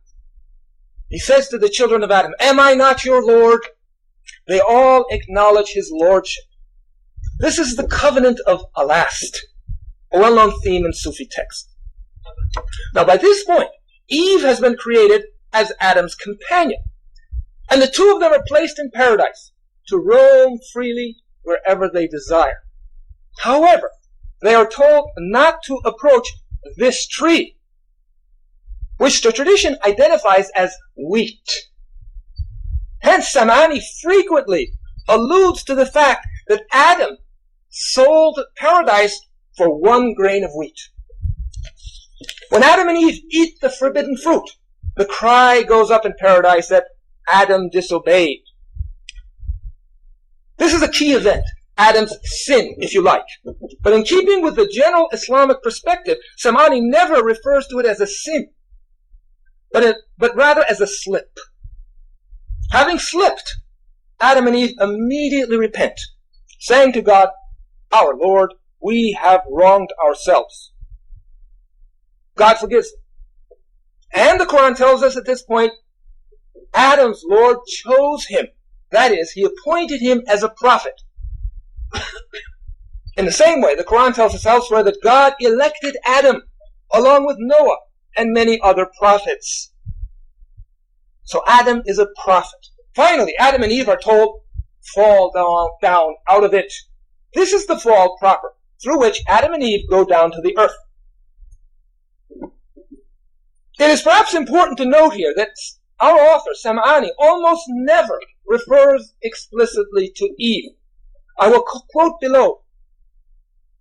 He 1.09 1.19
says 1.19 1.49
to 1.49 1.59
the 1.59 1.69
children 1.69 2.03
of 2.03 2.11
Adam, 2.11 2.33
Am 2.39 2.61
I 2.61 2.75
not 2.75 3.05
your 3.05 3.25
Lord? 3.25 3.61
They 4.47 4.61
all 4.61 5.07
acknowledge 5.11 5.71
his 5.71 5.91
lordship. 5.93 6.45
This 7.39 7.59
is 7.59 7.77
the 7.77 7.87
covenant 7.89 8.41
of 8.47 8.65
Alast, 8.77 9.39
a 10.13 10.19
well-known 10.19 10.53
theme 10.61 10.85
in 10.85 10.93
Sufi 10.93 11.27
texts. 11.31 11.69
Now 12.95 13.05
by 13.05 13.17
this 13.17 13.45
point, 13.45 13.71
Eve 14.09 14.43
has 14.43 14.61
been 14.61 14.77
created 14.77 15.25
as 15.53 15.73
Adam's 15.81 16.15
companion. 16.15 16.83
And 17.71 17.81
the 17.81 17.87
two 17.87 18.13
of 18.13 18.21
them 18.21 18.33
are 18.33 18.45
placed 18.47 18.79
in 18.79 18.91
paradise 18.91 19.53
to 19.89 19.99
roam 19.99 20.59
freely 20.73 21.17
wherever 21.43 21.89
they 21.89 22.07
desire. 22.07 22.65
However, 23.41 23.91
they 24.43 24.55
are 24.55 24.69
told 24.69 25.11
not 25.17 25.63
to 25.65 25.81
approach 25.85 26.29
this 26.77 27.07
tree, 27.07 27.57
which 28.99 29.23
the 29.23 29.33
tradition 29.33 29.77
identifies 29.85 30.51
as 30.55 30.75
wheat. 30.97 31.69
Hence, 33.01 33.35
Sam'ani 33.35 33.81
frequently 34.03 34.73
alludes 35.09 35.65
to 35.65 35.75
the 35.75 35.87
fact 35.87 36.27
that 36.49 36.63
Adam 36.73 37.19
sold 37.71 38.39
paradise 38.57 39.21
for 39.57 39.79
one 39.79 40.15
grain 40.15 40.45
of 40.45 40.51
wheat. 40.55 40.79
When 42.51 42.63
Adam 42.63 42.89
and 42.89 42.99
Eve 42.99 43.23
eat 43.31 43.61
the 43.61 43.71
forbidden 43.71 44.17
fruit, 44.17 44.49
the 44.97 45.05
cry 45.05 45.63
goes 45.63 45.91
up 45.91 46.07
in 46.07 46.15
paradise 46.19 46.69
that 46.69 46.85
Adam 47.31 47.69
disobeyed. 47.71 48.43
This 50.57 50.75
is 50.75 50.83
a 50.83 50.89
key 50.89 51.13
event. 51.13 51.45
Adam's 51.77 52.17
sin, 52.23 52.77
if 52.79 52.95
you 52.95 53.03
like. 53.03 53.27
But 53.83 53.93
in 53.93 54.05
keeping 54.05 54.43
with 54.43 54.55
the 54.55 54.69
general 54.73 55.09
Islamic 55.13 55.63
perspective, 55.63 56.19
Sam'ani 56.43 56.81
never 56.81 57.23
refers 57.23 57.67
to 57.69 57.79
it 57.79 57.87
as 57.87 58.01
a 58.01 58.07
sin, 58.07 58.51
but, 59.73 59.83
it, 59.83 59.97
but 60.17 60.37
rather 60.37 60.65
as 60.71 60.81
a 60.81 60.87
slip. 60.87 61.37
Having 62.71 63.01
slipped, 63.01 63.57
Adam 64.21 64.47
and 64.47 64.55
Eve 64.55 64.77
immediately 64.81 65.57
repent, 65.57 65.99
saying 66.61 66.93
to 66.93 67.03
God, 67.03 67.29
Our 67.93 68.17
Lord, 68.17 68.55
we 68.81 69.19
have 69.21 69.43
wronged 69.51 69.91
ourselves. 70.05 70.73
God 72.37 72.59
forgives 72.59 72.93
him. 72.93 73.01
And 74.13 74.41
the 74.41 74.47
Quran 74.47 74.77
tells 74.77 75.03
us 75.03 75.17
at 75.17 75.27
this 75.27 75.43
point, 75.43 75.73
Adam's 76.73 77.23
Lord 77.27 77.59
chose 77.67 78.27
him. 78.27 78.47
That 78.91 79.13
is, 79.13 79.33
he 79.33 79.45
appointed 79.45 80.01
him 80.01 80.23
as 80.29 80.43
a 80.43 80.49
prophet. 80.49 81.03
In 83.17 83.27
the 83.27 83.33
same 83.33 83.61
way, 83.61 83.75
the 83.75 83.85
Quran 83.85 84.15
tells 84.15 84.35
us 84.35 84.47
elsewhere 84.47 84.83
that 84.83 85.03
God 85.03 85.35
elected 85.41 85.97
Adam 86.05 86.43
along 86.93 87.27
with 87.27 87.37
Noah 87.39 87.79
and 88.17 88.33
many 88.33 88.61
other 88.61 88.89
prophets. 88.99 89.73
So 91.25 91.43
Adam 91.47 91.83
is 91.87 91.99
a 91.99 92.09
prophet. 92.23 92.67
Finally, 92.95 93.35
Adam 93.39 93.63
and 93.63 93.73
Eve 93.73 93.89
are 93.89 93.99
told, 93.99 94.43
fall 94.95 95.33
down, 95.33 95.69
down 95.81 96.15
out 96.29 96.45
of 96.45 96.55
it. 96.55 96.73
This 97.35 97.53
is 97.53 97.67
the 97.67 97.79
fall 97.79 98.17
proper, 98.19 98.55
through 98.83 99.01
which 99.01 99.23
Adam 99.29 99.53
and 99.53 99.63
Eve 99.63 99.89
go 99.89 100.05
down 100.05 100.31
to 100.33 100.41
the 100.41 100.57
earth. 100.59 100.77
It 103.79 103.91
is 103.91 104.03
perhaps 104.03 104.35
important 104.35 104.79
to 104.79 104.85
note 104.85 105.15
here 105.15 105.35
that 105.37 105.51
our 106.01 106.17
author, 106.17 106.51
Sam'ani, 106.65 107.09
almost 107.19 107.65
never 107.69 108.21
refers 108.47 109.15
explicitly 109.23 110.13
to 110.15 110.35
Eve. 110.39 110.73
I 111.41 111.49
will 111.49 111.63
quote 111.63 112.21
below 112.21 112.63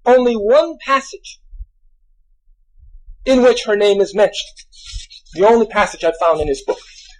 only 0.06 0.34
one 0.34 0.77
passage 0.84 1.39
in 3.25 3.43
which 3.43 3.65
her 3.65 3.75
name 3.75 4.01
is 4.01 4.15
mentioned. 4.15 4.58
The 5.34 5.47
only 5.47 5.67
passage 5.67 6.03
I've 6.03 6.17
found 6.19 6.41
in 6.41 6.47
his 6.47 6.63
book. 6.63 6.79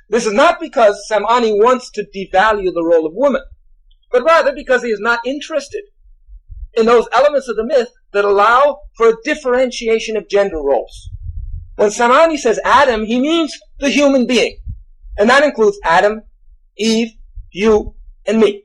This 0.10 0.26
is 0.26 0.34
not 0.34 0.60
because 0.60 1.06
Sam'ani 1.10 1.58
wants 1.64 1.90
to 1.92 2.06
devalue 2.16 2.74
the 2.74 2.84
role 2.84 3.06
of 3.06 3.14
woman, 3.14 3.44
but 4.12 4.24
rather 4.24 4.54
because 4.54 4.84
he 4.84 4.90
is 4.90 5.00
not 5.00 5.20
interested 5.26 5.84
in 6.74 6.88
those 6.88 7.08
elements 7.14 7.48
of 7.48 7.56
the 7.56 7.66
myth 7.66 7.90
that 8.14 8.26
allow 8.26 8.80
for 8.98 9.10
a 9.10 9.16
differentiation 9.24 10.18
of 10.18 10.28
gender 10.28 10.58
roles. 10.58 11.10
When 11.76 11.90
Sam'ani 11.90 12.38
says 12.38 12.60
Adam, 12.64 13.06
he 13.06 13.20
means 13.20 13.58
the 13.80 13.90
human 13.90 14.28
being. 14.28 14.58
And 15.18 15.30
that 15.30 15.44
includes 15.44 15.80
Adam, 15.84 16.22
Eve, 16.78 17.14
you, 17.52 17.96
and 18.26 18.40
me. 18.40 18.64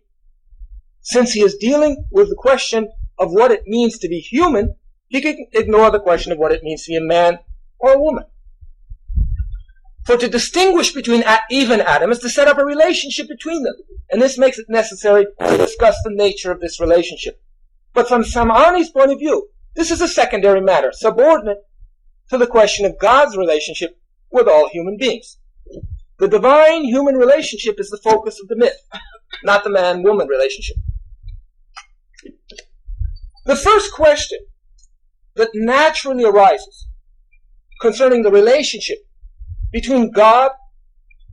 Since 1.02 1.32
he 1.32 1.40
is 1.40 1.56
dealing 1.56 2.04
with 2.10 2.28
the 2.28 2.36
question 2.36 2.90
of 3.18 3.32
what 3.32 3.50
it 3.50 3.66
means 3.66 3.98
to 3.98 4.08
be 4.08 4.20
human, 4.20 4.74
he 5.08 5.20
can 5.20 5.46
ignore 5.52 5.90
the 5.90 6.00
question 6.00 6.32
of 6.32 6.38
what 6.38 6.52
it 6.52 6.62
means 6.62 6.84
to 6.84 6.90
be 6.90 6.96
a 6.96 7.00
man 7.00 7.38
or 7.78 7.92
a 7.92 7.98
woman. 7.98 8.24
For 10.04 10.16
to 10.16 10.28
distinguish 10.28 10.92
between 10.92 11.24
Eve 11.50 11.70
and 11.70 11.82
Adam 11.82 12.10
is 12.10 12.18
to 12.20 12.30
set 12.30 12.48
up 12.48 12.58
a 12.58 12.64
relationship 12.64 13.28
between 13.28 13.62
them. 13.62 13.74
And 14.10 14.22
this 14.22 14.38
makes 14.38 14.58
it 14.58 14.66
necessary 14.68 15.26
to 15.40 15.56
discuss 15.56 15.96
the 16.02 16.10
nature 16.10 16.50
of 16.50 16.60
this 16.60 16.80
relationship. 16.80 17.42
But 17.92 18.08
from 18.08 18.22
Sam'ani's 18.22 18.90
point 18.90 19.12
of 19.12 19.18
view, 19.18 19.48
this 19.76 19.90
is 19.90 20.00
a 20.00 20.08
secondary 20.08 20.60
matter, 20.60 20.92
subordinate 20.92 21.58
to 22.30 22.38
the 22.38 22.46
question 22.46 22.84
of 22.86 22.98
God's 22.98 23.36
relationship 23.36 23.98
with 24.30 24.48
all 24.48 24.68
human 24.68 24.96
beings. 24.96 25.38
The 26.18 26.28
divine 26.28 26.84
human 26.84 27.14
relationship 27.16 27.76
is 27.78 27.90
the 27.90 28.00
focus 28.02 28.40
of 28.40 28.48
the 28.48 28.56
myth, 28.56 28.76
not 29.44 29.64
the 29.64 29.70
man 29.70 30.02
woman 30.02 30.26
relationship. 30.26 30.76
The 33.46 33.56
first 33.56 33.92
question 33.92 34.40
that 35.36 35.50
naturally 35.54 36.24
arises 36.24 36.88
concerning 37.80 38.22
the 38.22 38.30
relationship 38.30 38.98
between 39.72 40.10
God 40.10 40.50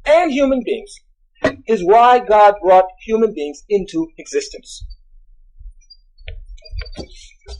and 0.05 0.31
human 0.31 0.62
beings 0.63 0.93
is 1.67 1.84
why 1.84 2.19
God 2.19 2.55
brought 2.62 2.86
human 3.01 3.34
beings 3.34 3.63
into 3.67 4.12
existence. 4.17 4.86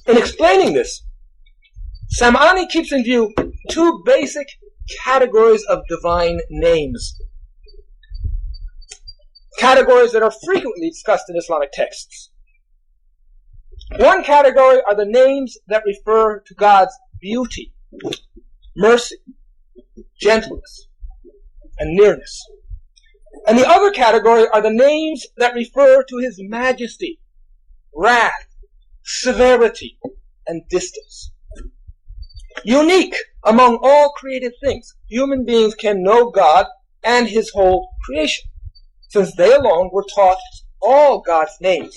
In 0.08 0.18
explaining 0.18 0.74
this, 0.74 1.04
Sam'ani 2.20 2.70
keeps 2.70 2.94
in 2.94 3.04
view 3.04 3.34
two 3.70 4.02
basic 4.06 4.48
categories 5.04 5.66
of 5.66 5.86
divine 5.90 6.40
names. 6.50 7.20
Categories 9.60 10.14
that 10.14 10.24
are 10.24 10.32
frequently 10.46 10.90
discussed 10.90 11.30
in 11.30 11.36
Islamic 11.36 11.74
texts. 11.74 12.32
One 13.98 14.24
category 14.24 14.80
are 14.88 14.96
the 14.96 15.06
names 15.06 15.58
that 15.68 15.84
refer 15.86 16.40
to 16.40 16.54
God's 16.54 16.94
beauty, 17.20 17.74
mercy, 18.78 19.18
gentleness, 20.18 20.88
and 21.80 21.96
nearness. 21.96 22.42
And 23.46 23.58
the 23.58 23.68
other 23.68 23.92
category 23.92 24.48
are 24.48 24.62
the 24.62 24.72
names 24.72 25.26
that 25.36 25.54
refer 25.54 26.04
to 26.04 26.18
his 26.18 26.38
majesty, 26.40 27.20
wrath, 27.94 28.48
severity, 29.04 30.00
and 30.48 30.64
distance. 30.70 31.32
Unique 32.64 33.16
among 33.44 33.80
all 33.84 34.12
created 34.12 34.54
things, 34.64 34.96
human 35.08 35.46
beings 35.46 35.76
can 35.76 36.02
know 36.02 36.30
God 36.32 36.66
and 37.04 37.28
his 37.28 37.52
whole 37.52 37.90
creation, 38.04 38.50
since 39.10 39.36
they 39.36 39.54
alone 39.54 39.90
were 39.92 40.06
taught 40.16 40.38
all 40.82 41.22
God's 41.22 41.58
names, 41.62 41.96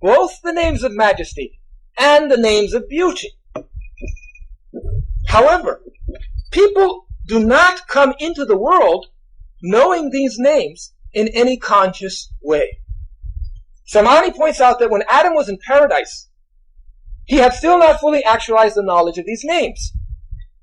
both 0.00 0.40
the 0.42 0.52
names 0.52 0.82
of 0.82 0.92
majesty 0.92 1.60
and 1.98 2.30
the 2.30 2.36
names 2.36 2.74
of 2.74 2.88
beauty. 2.88 3.28
However, 5.28 5.82
people 6.50 7.06
do 7.26 7.44
not 7.44 7.86
come 7.86 8.14
into 8.18 8.44
the 8.44 8.56
world 8.56 9.06
knowing 9.62 10.10
these 10.10 10.36
names 10.38 10.94
in 11.12 11.28
any 11.28 11.56
conscious 11.56 12.32
way. 12.42 12.78
Sam'ani 13.92 14.34
points 14.34 14.60
out 14.60 14.78
that 14.78 14.90
when 14.90 15.02
Adam 15.08 15.34
was 15.34 15.48
in 15.48 15.58
paradise, 15.66 16.28
he 17.26 17.36
had 17.36 17.52
still 17.52 17.78
not 17.78 18.00
fully 18.00 18.24
actualized 18.24 18.76
the 18.76 18.82
knowledge 18.82 19.18
of 19.18 19.26
these 19.26 19.44
names. 19.44 19.92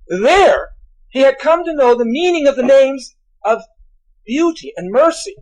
There, 0.07 0.69
he 1.09 1.21
had 1.21 1.39
come 1.39 1.63
to 1.63 1.73
know 1.73 1.95
the 1.95 2.05
meaning 2.05 2.47
of 2.47 2.55
the 2.55 2.63
names 2.63 3.15
of 3.43 3.61
beauty 4.25 4.73
and 4.75 4.91
mercy, 4.91 5.35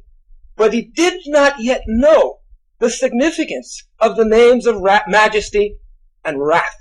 but 0.56 0.74
he 0.74 0.82
did 0.82 1.22
not 1.26 1.56
yet 1.60 1.82
know 1.88 2.40
the 2.80 2.90
significance 2.90 3.88
of 4.00 4.16
the 4.16 4.26
names 4.26 4.66
of 4.66 4.78
ra- 4.78 5.04
majesty 5.08 5.78
and 6.24 6.42
wrath. 6.42 6.78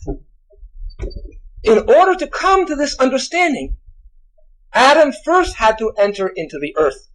In 1.65 1.79
order 1.89 2.15
to 2.17 2.27
come 2.27 2.67
to 2.67 2.75
this 2.75 2.97
understanding, 2.99 3.77
Adam 4.73 5.13
first 5.25 5.57
had 5.57 5.79
to 5.79 5.93
enter 5.99 6.29
into 6.35 6.59
the 6.61 6.75
earth. 6.77 7.09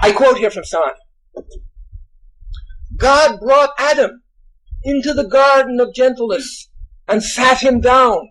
I 0.00 0.12
quote 0.12 0.38
here 0.38 0.50
from 0.50 0.64
Psalm. 0.64 0.90
God 2.96 3.40
brought 3.40 3.70
Adam 3.78 4.22
into 4.84 5.12
the 5.12 5.24
garden 5.24 5.80
of 5.80 5.94
gentleness 5.94 6.68
and 7.06 7.22
sat 7.22 7.60
him 7.60 7.80
down 7.80 8.30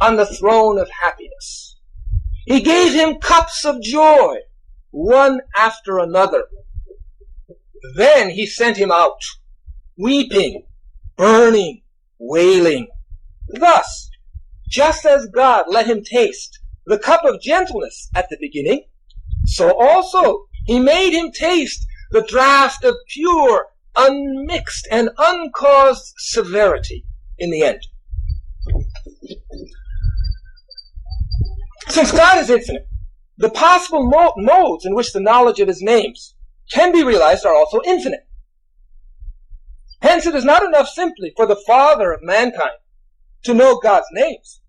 on 0.00 0.16
the 0.16 0.26
throne 0.26 0.78
of 0.78 0.88
happiness. 1.02 1.76
He 2.46 2.60
gave 2.60 2.92
him 2.92 3.18
cups 3.18 3.64
of 3.64 3.82
joy, 3.82 4.36
one 4.90 5.40
after 5.56 5.98
another. 5.98 6.44
Then 7.96 8.30
he 8.30 8.46
sent 8.46 8.76
him 8.76 8.90
out, 8.90 9.20
weeping, 9.96 10.64
burning, 11.16 11.82
wailing. 12.18 12.88
Thus, 13.48 14.10
just 14.68 15.04
as 15.04 15.26
God 15.26 15.66
let 15.68 15.86
him 15.86 16.02
taste 16.02 16.60
the 16.86 16.98
cup 16.98 17.24
of 17.24 17.40
gentleness 17.40 18.08
at 18.14 18.28
the 18.30 18.38
beginning, 18.40 18.84
so 19.46 19.76
also 19.78 20.46
he 20.66 20.78
made 20.78 21.12
him 21.12 21.32
taste 21.32 21.86
the 22.10 22.22
draught 22.22 22.84
of 22.84 22.94
pure, 23.08 23.66
unmixed, 23.96 24.86
and 24.90 25.10
uncaused 25.18 26.14
severity 26.18 27.04
in 27.38 27.50
the 27.50 27.62
end. 27.62 27.80
Since 31.88 32.12
God 32.12 32.38
is 32.38 32.50
infinite, 32.50 32.88
the 33.36 33.50
possible 33.50 34.08
mo- 34.08 34.34
modes 34.36 34.84
in 34.86 34.94
which 34.94 35.12
the 35.12 35.20
knowledge 35.20 35.60
of 35.60 35.68
his 35.68 35.82
names 35.82 36.34
can 36.70 36.92
be 36.92 37.02
realized 37.02 37.44
are 37.44 37.54
also 37.54 37.80
infinite. 37.84 38.26
Hence, 40.02 40.26
it 40.26 40.34
is 40.34 40.44
not 40.44 40.62
enough 40.62 40.88
simply 40.88 41.32
for 41.36 41.46
the 41.46 41.60
Father 41.66 42.12
of 42.12 42.22
mankind 42.22 42.78
to 43.44 43.54
know 43.54 43.78
God's 43.82 44.06
names. 44.12 44.60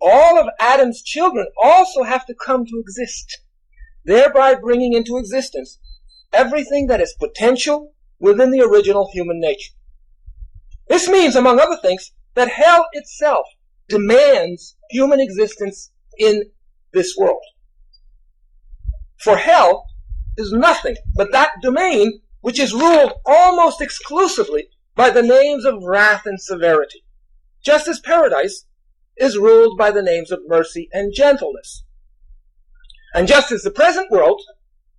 All 0.00 0.38
of 0.38 0.48
Adam's 0.60 1.02
children 1.02 1.48
also 1.62 2.04
have 2.04 2.24
to 2.26 2.34
come 2.34 2.64
to 2.64 2.78
exist, 2.78 3.40
thereby 4.04 4.54
bringing 4.54 4.94
into 4.94 5.18
existence 5.18 5.78
everything 6.32 6.86
that 6.86 7.00
is 7.00 7.14
potential 7.18 7.94
within 8.18 8.50
the 8.50 8.62
original 8.62 9.10
human 9.12 9.40
nature. 9.40 9.72
This 10.88 11.08
means, 11.08 11.36
among 11.36 11.60
other 11.60 11.76
things, 11.80 12.12
that 12.34 12.48
hell 12.48 12.86
itself 12.92 13.46
demands 13.88 14.76
human 14.90 15.20
existence 15.20 15.90
in 16.18 16.44
this 16.92 17.16
world. 17.16 17.42
For 19.20 19.36
hell 19.36 19.86
is 20.36 20.52
nothing 20.52 20.96
but 21.16 21.32
that 21.32 21.50
domain 21.62 22.20
which 22.40 22.60
is 22.60 22.72
ruled 22.72 23.12
almost 23.26 23.80
exclusively 23.80 24.68
by 24.94 25.10
the 25.10 25.22
names 25.22 25.64
of 25.64 25.82
wrath 25.82 26.26
and 26.26 26.40
severity, 26.40 27.04
just 27.64 27.88
as 27.88 28.00
paradise 28.00 28.64
is 29.16 29.36
ruled 29.36 29.76
by 29.76 29.90
the 29.90 30.02
names 30.02 30.30
of 30.30 30.40
mercy 30.46 30.88
and 30.92 31.12
gentleness. 31.14 31.84
And 33.14 33.26
just 33.26 33.50
as 33.50 33.62
the 33.62 33.70
present 33.70 34.10
world 34.10 34.40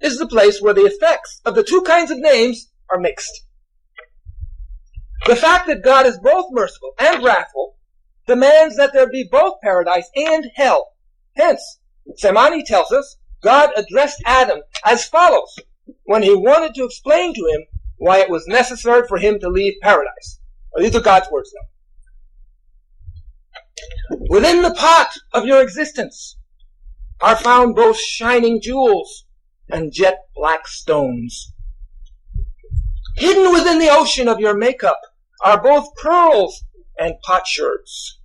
is 0.02 0.18
the 0.18 0.28
place 0.28 0.62
where 0.62 0.74
the 0.74 0.86
effects 0.86 1.42
of 1.46 1.56
the 1.56 1.64
two 1.64 1.82
kinds 1.82 2.12
of 2.12 2.20
names 2.20 2.69
are 2.91 2.99
mixed. 2.99 3.45
The 5.25 5.36
fact 5.36 5.67
that 5.67 5.84
God 5.84 6.06
is 6.06 6.19
both 6.19 6.45
merciful 6.52 6.91
and 6.97 7.23
wrathful 7.23 7.75
demands 8.28 8.78
that 8.78 8.93
there 8.93 9.10
be 9.10 9.28
both 9.30 9.56
paradise 9.62 10.10
and 10.15 10.49
hell. 10.56 10.89
Hence, 11.36 11.80
Sam'ani 12.21 12.63
tells 12.65 12.91
us 12.91 13.17
God 13.41 13.71
addressed 13.75 14.21
Adam 14.25 14.60
as 14.86 15.06
follows 15.06 15.60
when 16.04 16.23
he 16.23 16.36
wanted 16.36 16.73
to 16.75 16.84
explain 16.84 17.34
to 17.34 17.41
him 17.41 17.65
why 17.97 18.19
it 18.19 18.30
was 18.30 18.47
necessary 18.47 19.08
for 19.08 19.17
him 19.17 19.39
to 19.39 19.49
leave 19.49 19.73
paradise. 19.82 20.39
These 20.78 20.95
are 20.95 21.02
God's 21.02 21.30
words 21.32 21.52
now. 21.56 21.67
Within 24.30 24.62
the 24.62 24.73
pot 24.73 25.12
of 25.34 25.45
your 25.45 25.62
existence 25.62 26.38
are 27.21 27.36
found 27.36 27.75
both 27.75 27.99
shining 27.99 28.62
jewels 28.62 29.25
and 29.69 29.91
jet 29.91 30.19
black 30.36 30.67
stones. 30.67 31.54
Hidden 33.20 33.52
within 33.52 33.80
the 33.80 33.90
ocean 33.90 34.30
of 34.30 34.40
your 34.40 34.56
makeup 34.56 35.02
are 35.44 35.62
both 35.62 35.94
pearls 35.96 36.64
and 36.98 37.16
potsherds. 37.22 38.18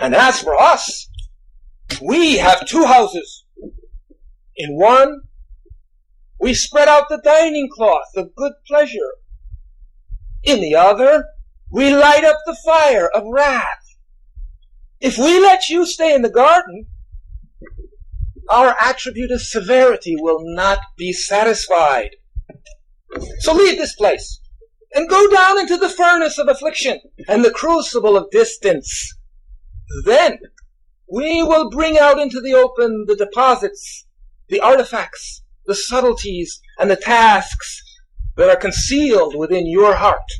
And 0.00 0.14
as 0.14 0.40
for 0.40 0.58
us, 0.58 1.10
we 2.02 2.38
have 2.38 2.66
two 2.66 2.86
houses. 2.86 3.44
In 4.56 4.78
one, 4.78 5.20
we 6.40 6.54
spread 6.54 6.88
out 6.88 7.10
the 7.10 7.20
dining 7.22 7.68
cloth 7.70 8.10
of 8.16 8.34
good 8.34 8.52
pleasure. 8.66 9.12
In 10.42 10.62
the 10.62 10.74
other, 10.74 11.26
we 11.70 11.94
light 11.94 12.24
up 12.24 12.38
the 12.46 12.56
fire 12.64 13.08
of 13.08 13.24
wrath. 13.26 13.98
If 14.98 15.18
we 15.18 15.38
let 15.40 15.68
you 15.68 15.84
stay 15.84 16.14
in 16.14 16.22
the 16.22 16.30
garden, 16.30 16.86
our 18.48 18.74
attribute 18.80 19.30
of 19.30 19.42
severity 19.42 20.16
will 20.16 20.40
not 20.40 20.78
be 20.96 21.12
satisfied. 21.12 22.16
So 23.40 23.52
leave 23.52 23.78
this 23.78 23.94
place 23.94 24.40
and 24.94 25.08
go 25.08 25.30
down 25.30 25.58
into 25.58 25.76
the 25.76 25.88
furnace 25.88 26.38
of 26.38 26.48
affliction 26.48 27.00
and 27.28 27.44
the 27.44 27.50
crucible 27.50 28.16
of 28.16 28.30
distance. 28.30 29.14
Then 30.04 30.38
we 31.10 31.42
will 31.42 31.70
bring 31.70 31.98
out 31.98 32.18
into 32.18 32.40
the 32.40 32.54
open 32.54 33.04
the 33.06 33.16
deposits, 33.16 34.06
the 34.48 34.60
artifacts, 34.60 35.42
the 35.66 35.74
subtleties, 35.74 36.60
and 36.78 36.90
the 36.90 36.96
tasks 36.96 37.82
that 38.36 38.48
are 38.48 38.56
concealed 38.56 39.34
within 39.36 39.66
your 39.66 39.94
heart. 39.94 40.30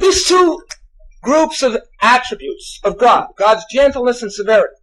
These 0.00 0.26
two 0.26 0.62
groups 1.22 1.62
of 1.62 1.76
attributes 2.00 2.80
of 2.84 2.98
God, 2.98 3.28
God's 3.36 3.64
gentleness 3.70 4.22
and 4.22 4.32
severity, 4.32 4.77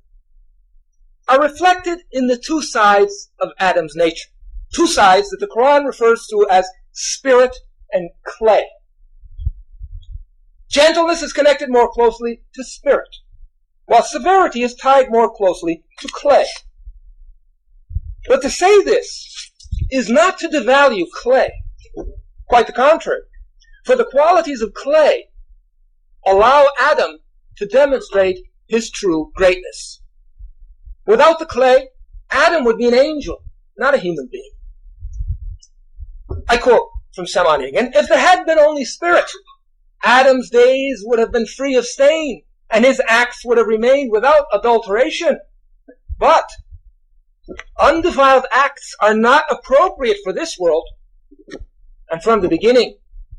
are 1.27 1.41
reflected 1.41 1.99
in 2.11 2.27
the 2.27 2.37
two 2.37 2.61
sides 2.61 3.31
of 3.39 3.49
Adam's 3.59 3.95
nature. 3.95 4.29
Two 4.73 4.87
sides 4.87 5.29
that 5.29 5.37
the 5.39 5.47
Quran 5.47 5.85
refers 5.85 6.27
to 6.29 6.47
as 6.49 6.67
spirit 6.91 7.55
and 7.91 8.09
clay. 8.25 8.65
Gentleness 10.69 11.21
is 11.21 11.33
connected 11.33 11.69
more 11.69 11.89
closely 11.89 12.41
to 12.53 12.63
spirit, 12.63 13.09
while 13.85 14.03
severity 14.03 14.61
is 14.61 14.75
tied 14.75 15.09
more 15.09 15.33
closely 15.33 15.83
to 15.99 16.07
clay. 16.11 16.45
But 18.27 18.41
to 18.41 18.49
say 18.49 18.83
this 18.83 19.51
is 19.91 20.09
not 20.09 20.37
to 20.39 20.47
devalue 20.47 21.05
clay. 21.13 21.51
Quite 22.47 22.67
the 22.67 22.73
contrary. 22.73 23.21
For 23.85 23.95
the 23.95 24.05
qualities 24.05 24.61
of 24.61 24.73
clay 24.73 25.29
allow 26.25 26.67
Adam 26.79 27.19
to 27.57 27.67
demonstrate 27.67 28.39
his 28.67 28.89
true 28.89 29.31
greatness. 29.35 30.01
Without 31.05 31.39
the 31.39 31.45
clay, 31.45 31.89
Adam 32.29 32.63
would 32.65 32.77
be 32.77 32.87
an 32.87 32.93
angel, 32.93 33.43
not 33.77 33.93
a 33.93 33.99
human 33.99 34.27
being. 34.31 34.51
I 36.49 36.57
quote 36.57 36.89
from 37.13 37.25
Samani 37.25 37.67
again, 37.67 37.91
if 37.93 38.09
there 38.09 38.19
had 38.19 38.45
been 38.45 38.59
only 38.59 38.85
spirit, 38.85 39.29
Adam's 40.03 40.49
days 40.49 41.03
would 41.05 41.19
have 41.19 41.31
been 41.31 41.45
free 41.45 41.75
of 41.75 41.85
stain, 41.85 42.43
and 42.69 42.83
his 42.83 43.01
acts 43.07 43.45
would 43.45 43.57
have 43.57 43.67
remained 43.67 44.11
without 44.11 44.45
adulteration. 44.53 45.39
But 46.17 46.49
undefiled 47.79 48.45
acts 48.51 48.95
are 48.99 49.13
not 49.13 49.45
appropriate 49.49 50.17
for 50.23 50.33
this 50.33 50.57
world. 50.59 50.87
And 52.09 52.21
from 52.21 52.41
the 52.41 52.49
beginning, 52.49 52.97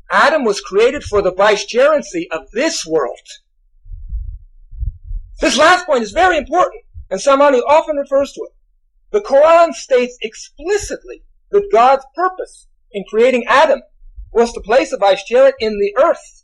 Adam 0.09 0.43
was 0.43 0.61
created 0.61 1.03
for 1.03 1.21
the 1.21 1.33
vicegerency 1.33 2.27
of 2.31 2.49
this 2.51 2.85
world. 2.85 3.19
This 5.39 5.57
last 5.57 5.85
point 5.85 6.03
is 6.03 6.11
very 6.11 6.37
important, 6.37 6.83
and 7.09 7.19
Samani 7.19 7.61
often 7.67 7.95
refers 7.95 8.31
to 8.33 8.41
it. 8.41 8.53
The 9.11 9.21
Quran 9.21 9.73
states 9.73 10.17
explicitly 10.21 11.23
that 11.51 11.69
God's 11.71 12.05
purpose 12.15 12.67
in 12.91 13.05
creating 13.09 13.45
Adam 13.47 13.81
was 14.31 14.51
to 14.53 14.61
place 14.61 14.91
a 14.91 14.97
vicegerent 14.97 15.53
in 15.59 15.79
the 15.79 15.95
earth. 16.01 16.43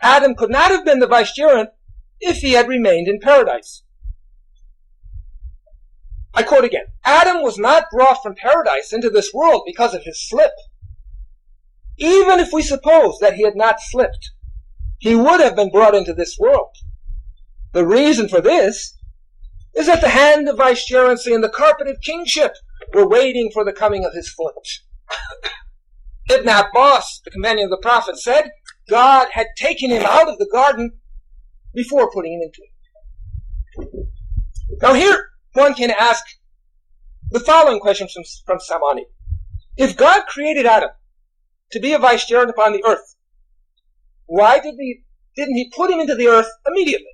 Adam 0.00 0.34
could 0.34 0.50
not 0.50 0.70
have 0.70 0.84
been 0.84 0.98
the 0.98 1.06
vicegerent 1.06 1.68
if 2.20 2.38
he 2.38 2.52
had 2.52 2.68
remained 2.68 3.08
in 3.08 3.20
paradise. 3.20 3.82
I 6.36 6.42
quote 6.42 6.64
again 6.64 6.86
Adam 7.04 7.42
was 7.42 7.58
not 7.58 7.84
brought 7.92 8.22
from 8.22 8.34
paradise 8.34 8.92
into 8.92 9.08
this 9.08 9.32
world 9.32 9.62
because 9.66 9.94
of 9.94 10.02
his 10.02 10.28
slip. 10.28 10.50
Even 11.96 12.40
if 12.40 12.52
we 12.52 12.62
suppose 12.62 13.18
that 13.20 13.34
he 13.34 13.44
had 13.44 13.54
not 13.54 13.80
slipped, 13.80 14.32
he 14.98 15.14
would 15.14 15.40
have 15.40 15.54
been 15.54 15.70
brought 15.70 15.94
into 15.94 16.12
this 16.12 16.36
world. 16.38 16.74
The 17.72 17.86
reason 17.86 18.28
for 18.28 18.40
this 18.40 18.96
is 19.76 19.86
that 19.86 20.00
the 20.00 20.08
hand 20.08 20.48
of 20.48 20.56
vicegerency 20.56 21.34
and 21.34 21.42
the 21.42 21.48
carpet 21.48 21.88
of 21.88 22.00
kingship 22.00 22.54
were 22.92 23.08
waiting 23.08 23.50
for 23.52 23.64
the 23.64 23.72
coming 23.72 24.04
of 24.04 24.12
his 24.12 24.28
foot. 24.28 24.54
Ibn 26.30 26.48
Abbas, 26.48 27.20
the 27.24 27.30
companion 27.30 27.64
of 27.64 27.70
the 27.70 27.82
Prophet, 27.82 28.18
said 28.18 28.50
God 28.88 29.28
had 29.32 29.48
taken 29.56 29.90
him 29.90 30.04
out 30.04 30.28
of 30.28 30.38
the 30.38 30.48
garden 30.50 30.92
before 31.74 32.10
putting 32.10 32.34
him 32.34 32.40
into 32.42 32.62
it. 32.62 32.70
Now 34.80 34.94
here, 34.94 35.28
one 35.52 35.74
can 35.74 35.90
ask 35.90 36.24
the 37.30 37.40
following 37.40 37.80
question 37.80 38.08
from, 38.12 38.22
from 38.46 38.58
Samani. 38.58 39.04
If 39.76 39.96
God 39.96 40.26
created 40.26 40.66
Adam 40.66 40.90
to 41.72 41.80
be 41.80 41.92
a 41.92 41.98
vicegerent 41.98 42.50
upon 42.50 42.72
the 42.72 42.84
earth, 42.86 43.16
why 44.26 44.60
did 44.60 44.74
he, 44.78 45.02
didn't 45.36 45.56
he 45.56 45.70
put 45.74 45.90
him 45.90 46.00
into 46.00 46.14
the 46.14 46.28
earth 46.28 46.48
immediately? 46.66 47.13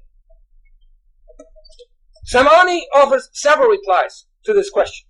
Samani 2.30 2.82
offers 2.94 3.28
several 3.32 3.68
replies 3.68 4.26
to 4.44 4.52
this 4.52 4.70
question. 4.70 5.08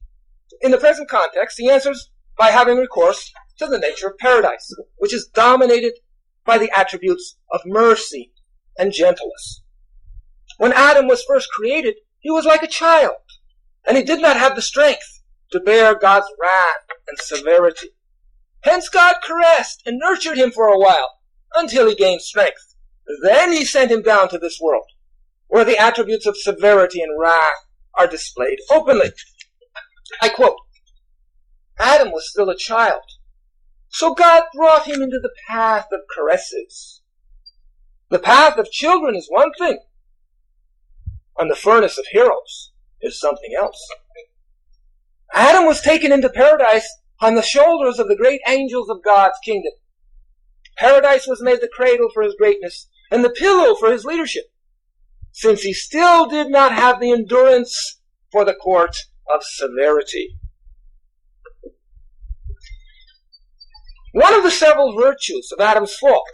In 0.62 0.70
the 0.70 0.78
present 0.78 1.08
context, 1.08 1.58
he 1.58 1.68
answers 1.68 2.10
by 2.38 2.50
having 2.50 2.78
recourse 2.78 3.30
to 3.58 3.66
the 3.66 3.78
nature 3.78 4.06
of 4.06 4.16
paradise, 4.18 4.74
which 4.96 5.12
is 5.12 5.26
dominated 5.26 5.92
by 6.46 6.56
the 6.56 6.70
attributes 6.74 7.36
of 7.52 7.60
mercy 7.66 8.32
and 8.78 8.92
gentleness. 8.92 9.62
When 10.56 10.72
Adam 10.72 11.08
was 11.08 11.22
first 11.22 11.50
created, 11.50 11.96
he 12.20 12.30
was 12.30 12.46
like 12.46 12.62
a 12.62 12.66
child, 12.66 13.16
and 13.86 13.98
he 13.98 14.02
did 14.02 14.22
not 14.22 14.38
have 14.38 14.56
the 14.56 14.62
strength 14.62 15.20
to 15.52 15.60
bear 15.60 15.94
God's 15.94 16.26
wrath 16.40 16.86
and 17.06 17.18
severity. 17.18 17.88
Hence 18.62 18.88
God 18.88 19.16
caressed 19.22 19.82
and 19.84 19.98
nurtured 19.98 20.38
him 20.38 20.52
for 20.52 20.68
a 20.68 20.78
while 20.78 21.18
until 21.54 21.86
he 21.86 21.94
gained 21.94 22.22
strength. 22.22 22.74
Then 23.22 23.52
he 23.52 23.66
sent 23.66 23.90
him 23.90 24.00
down 24.00 24.30
to 24.30 24.38
this 24.38 24.58
world, 24.60 24.86
where 25.50 25.64
the 25.64 25.76
attributes 25.76 26.26
of 26.26 26.36
severity 26.36 27.02
and 27.02 27.20
wrath 27.20 27.66
are 27.98 28.06
displayed 28.06 28.58
openly. 28.70 29.10
I 30.22 30.28
quote, 30.28 30.56
Adam 31.78 32.12
was 32.12 32.30
still 32.30 32.48
a 32.48 32.56
child, 32.56 33.02
so 33.88 34.14
God 34.14 34.44
brought 34.54 34.86
him 34.86 35.02
into 35.02 35.18
the 35.20 35.34
path 35.48 35.86
of 35.92 36.00
caresses. 36.16 37.02
The 38.10 38.20
path 38.20 38.58
of 38.58 38.70
children 38.70 39.16
is 39.16 39.26
one 39.28 39.50
thing, 39.58 39.80
and 41.38 41.50
the 41.50 41.56
furnace 41.56 41.98
of 41.98 42.06
heroes 42.12 42.72
is 43.00 43.18
something 43.18 43.52
else. 43.60 43.88
Adam 45.34 45.66
was 45.66 45.80
taken 45.80 46.12
into 46.12 46.28
paradise 46.28 46.88
on 47.20 47.34
the 47.34 47.42
shoulders 47.42 47.98
of 47.98 48.08
the 48.08 48.16
great 48.16 48.40
angels 48.46 48.88
of 48.88 49.02
God's 49.04 49.38
kingdom. 49.44 49.72
Paradise 50.76 51.26
was 51.26 51.42
made 51.42 51.60
the 51.60 51.68
cradle 51.68 52.08
for 52.12 52.22
his 52.22 52.34
greatness 52.36 52.88
and 53.10 53.24
the 53.24 53.30
pillow 53.30 53.74
for 53.74 53.90
his 53.90 54.04
leadership, 54.04 54.44
since 55.32 55.62
he 55.62 55.72
still 55.72 56.26
did 56.26 56.50
not 56.50 56.72
have 56.72 57.00
the 57.00 57.12
endurance 57.12 58.00
for 58.30 58.44
the 58.44 58.54
court 58.54 58.96
of 59.32 59.42
severity. 59.42 60.36
One 64.12 64.34
of 64.34 64.42
the 64.42 64.50
several 64.50 64.96
virtues 64.98 65.52
of 65.52 65.60
Adam's 65.60 65.94
fall 65.94 66.24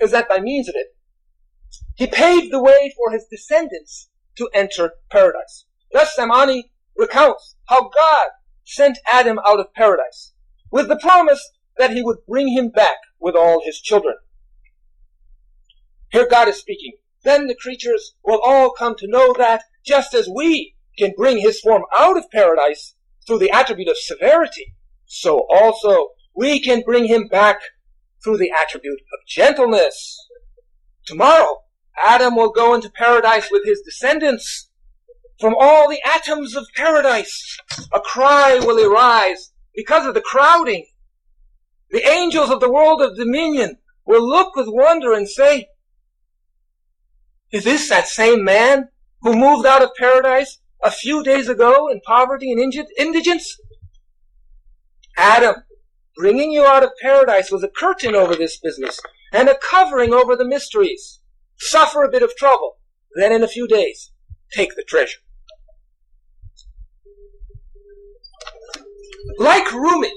is 0.00 0.12
that 0.12 0.28
by 0.28 0.38
means 0.38 0.68
of 0.68 0.74
it, 0.76 0.88
he 1.96 2.06
paved 2.06 2.52
the 2.52 2.62
way 2.62 2.94
for 2.96 3.12
his 3.12 3.26
descendants 3.28 4.08
to 4.36 4.48
enter 4.54 4.92
paradise. 5.10 5.66
Thus 5.92 6.14
Samani 6.16 6.70
recounts 6.96 7.56
how 7.68 7.88
God 7.88 8.28
sent 8.64 8.98
Adam 9.10 9.40
out 9.44 9.58
of 9.58 9.74
paradise 9.74 10.32
with 10.70 10.88
the 10.88 10.98
promise 10.98 11.50
that 11.76 11.90
he 11.90 12.02
would 12.02 12.18
bring 12.28 12.48
him 12.48 12.70
back 12.70 12.98
with 13.18 13.34
all 13.34 13.62
his 13.64 13.80
children. 13.80 14.14
Here 16.10 16.28
God 16.28 16.48
is 16.48 16.56
speaking. 16.56 16.92
Then 17.24 17.46
the 17.46 17.54
creatures 17.54 18.14
will 18.24 18.40
all 18.44 18.70
come 18.70 18.94
to 18.98 19.08
know 19.08 19.34
that 19.38 19.62
just 19.84 20.14
as 20.14 20.28
we 20.28 20.74
can 20.96 21.12
bring 21.16 21.38
his 21.38 21.60
form 21.60 21.82
out 21.98 22.16
of 22.16 22.30
paradise 22.30 22.94
through 23.26 23.38
the 23.38 23.50
attribute 23.50 23.88
of 23.88 23.96
severity, 23.98 24.74
so 25.06 25.46
also 25.50 26.08
we 26.34 26.60
can 26.60 26.82
bring 26.82 27.06
him 27.06 27.28
back 27.28 27.60
through 28.22 28.38
the 28.38 28.52
attribute 28.52 29.00
of 29.00 29.26
gentleness. 29.26 30.16
Tomorrow, 31.06 31.58
Adam 32.06 32.36
will 32.36 32.50
go 32.50 32.74
into 32.74 32.90
paradise 32.90 33.48
with 33.50 33.64
his 33.64 33.80
descendants. 33.80 34.70
From 35.40 35.54
all 35.58 35.88
the 35.88 36.00
atoms 36.04 36.56
of 36.56 36.66
paradise, 36.74 37.58
a 37.92 38.00
cry 38.00 38.58
will 38.58 38.84
arise 38.84 39.52
because 39.74 40.06
of 40.06 40.14
the 40.14 40.20
crowding. 40.20 40.86
The 41.90 42.06
angels 42.06 42.50
of 42.50 42.60
the 42.60 42.70
world 42.70 43.00
of 43.00 43.16
dominion 43.16 43.78
will 44.04 44.26
look 44.28 44.56
with 44.56 44.66
wonder 44.68 45.12
and 45.12 45.28
say, 45.28 45.68
Is 47.50 47.64
this 47.64 47.88
that 47.88 48.06
same 48.06 48.44
man 48.44 48.88
who 49.22 49.34
moved 49.34 49.66
out 49.66 49.82
of 49.82 49.90
paradise 49.98 50.58
a 50.84 50.90
few 50.90 51.22
days 51.22 51.48
ago 51.48 51.88
in 51.90 52.00
poverty 52.06 52.52
and 52.52 52.72
indigence? 52.98 53.58
Adam, 55.16 55.56
bringing 56.16 56.52
you 56.52 56.64
out 56.64 56.84
of 56.84 56.90
paradise 57.00 57.50
was 57.50 57.64
a 57.64 57.68
curtain 57.68 58.14
over 58.14 58.36
this 58.36 58.58
business 58.58 59.00
and 59.32 59.48
a 59.48 59.56
covering 59.58 60.12
over 60.12 60.36
the 60.36 60.46
mysteries. 60.46 61.20
Suffer 61.56 62.04
a 62.04 62.10
bit 62.10 62.22
of 62.22 62.36
trouble, 62.36 62.76
then 63.16 63.32
in 63.32 63.42
a 63.42 63.48
few 63.48 63.66
days, 63.66 64.12
take 64.52 64.76
the 64.76 64.84
treasure. 64.84 65.18
Like 69.38 69.72
Rumi 69.72 70.12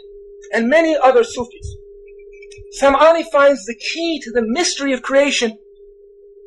and 0.53 0.69
many 0.69 0.97
other 0.97 1.23
Sufis, 1.23 1.77
Sam'ani 2.79 3.23
finds 3.31 3.65
the 3.65 3.75
key 3.75 4.19
to 4.23 4.31
the 4.31 4.41
mystery 4.41 4.93
of 4.93 5.01
creation 5.01 5.57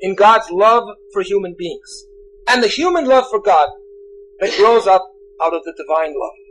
in 0.05 0.15
God's 0.15 0.51
love 0.51 0.85
for 1.15 1.23
human 1.23 1.55
beings 1.57 2.07
and 2.47 2.63
the 2.63 2.69
human 2.69 3.07
love 3.07 3.25
for 3.31 3.41
God 3.41 3.69
that 4.39 4.55
grows 4.59 4.87
up 4.87 5.03
out 5.43 5.55
of 5.55 5.65
the 5.65 5.73
divine 5.79 6.13
love. 6.21 6.44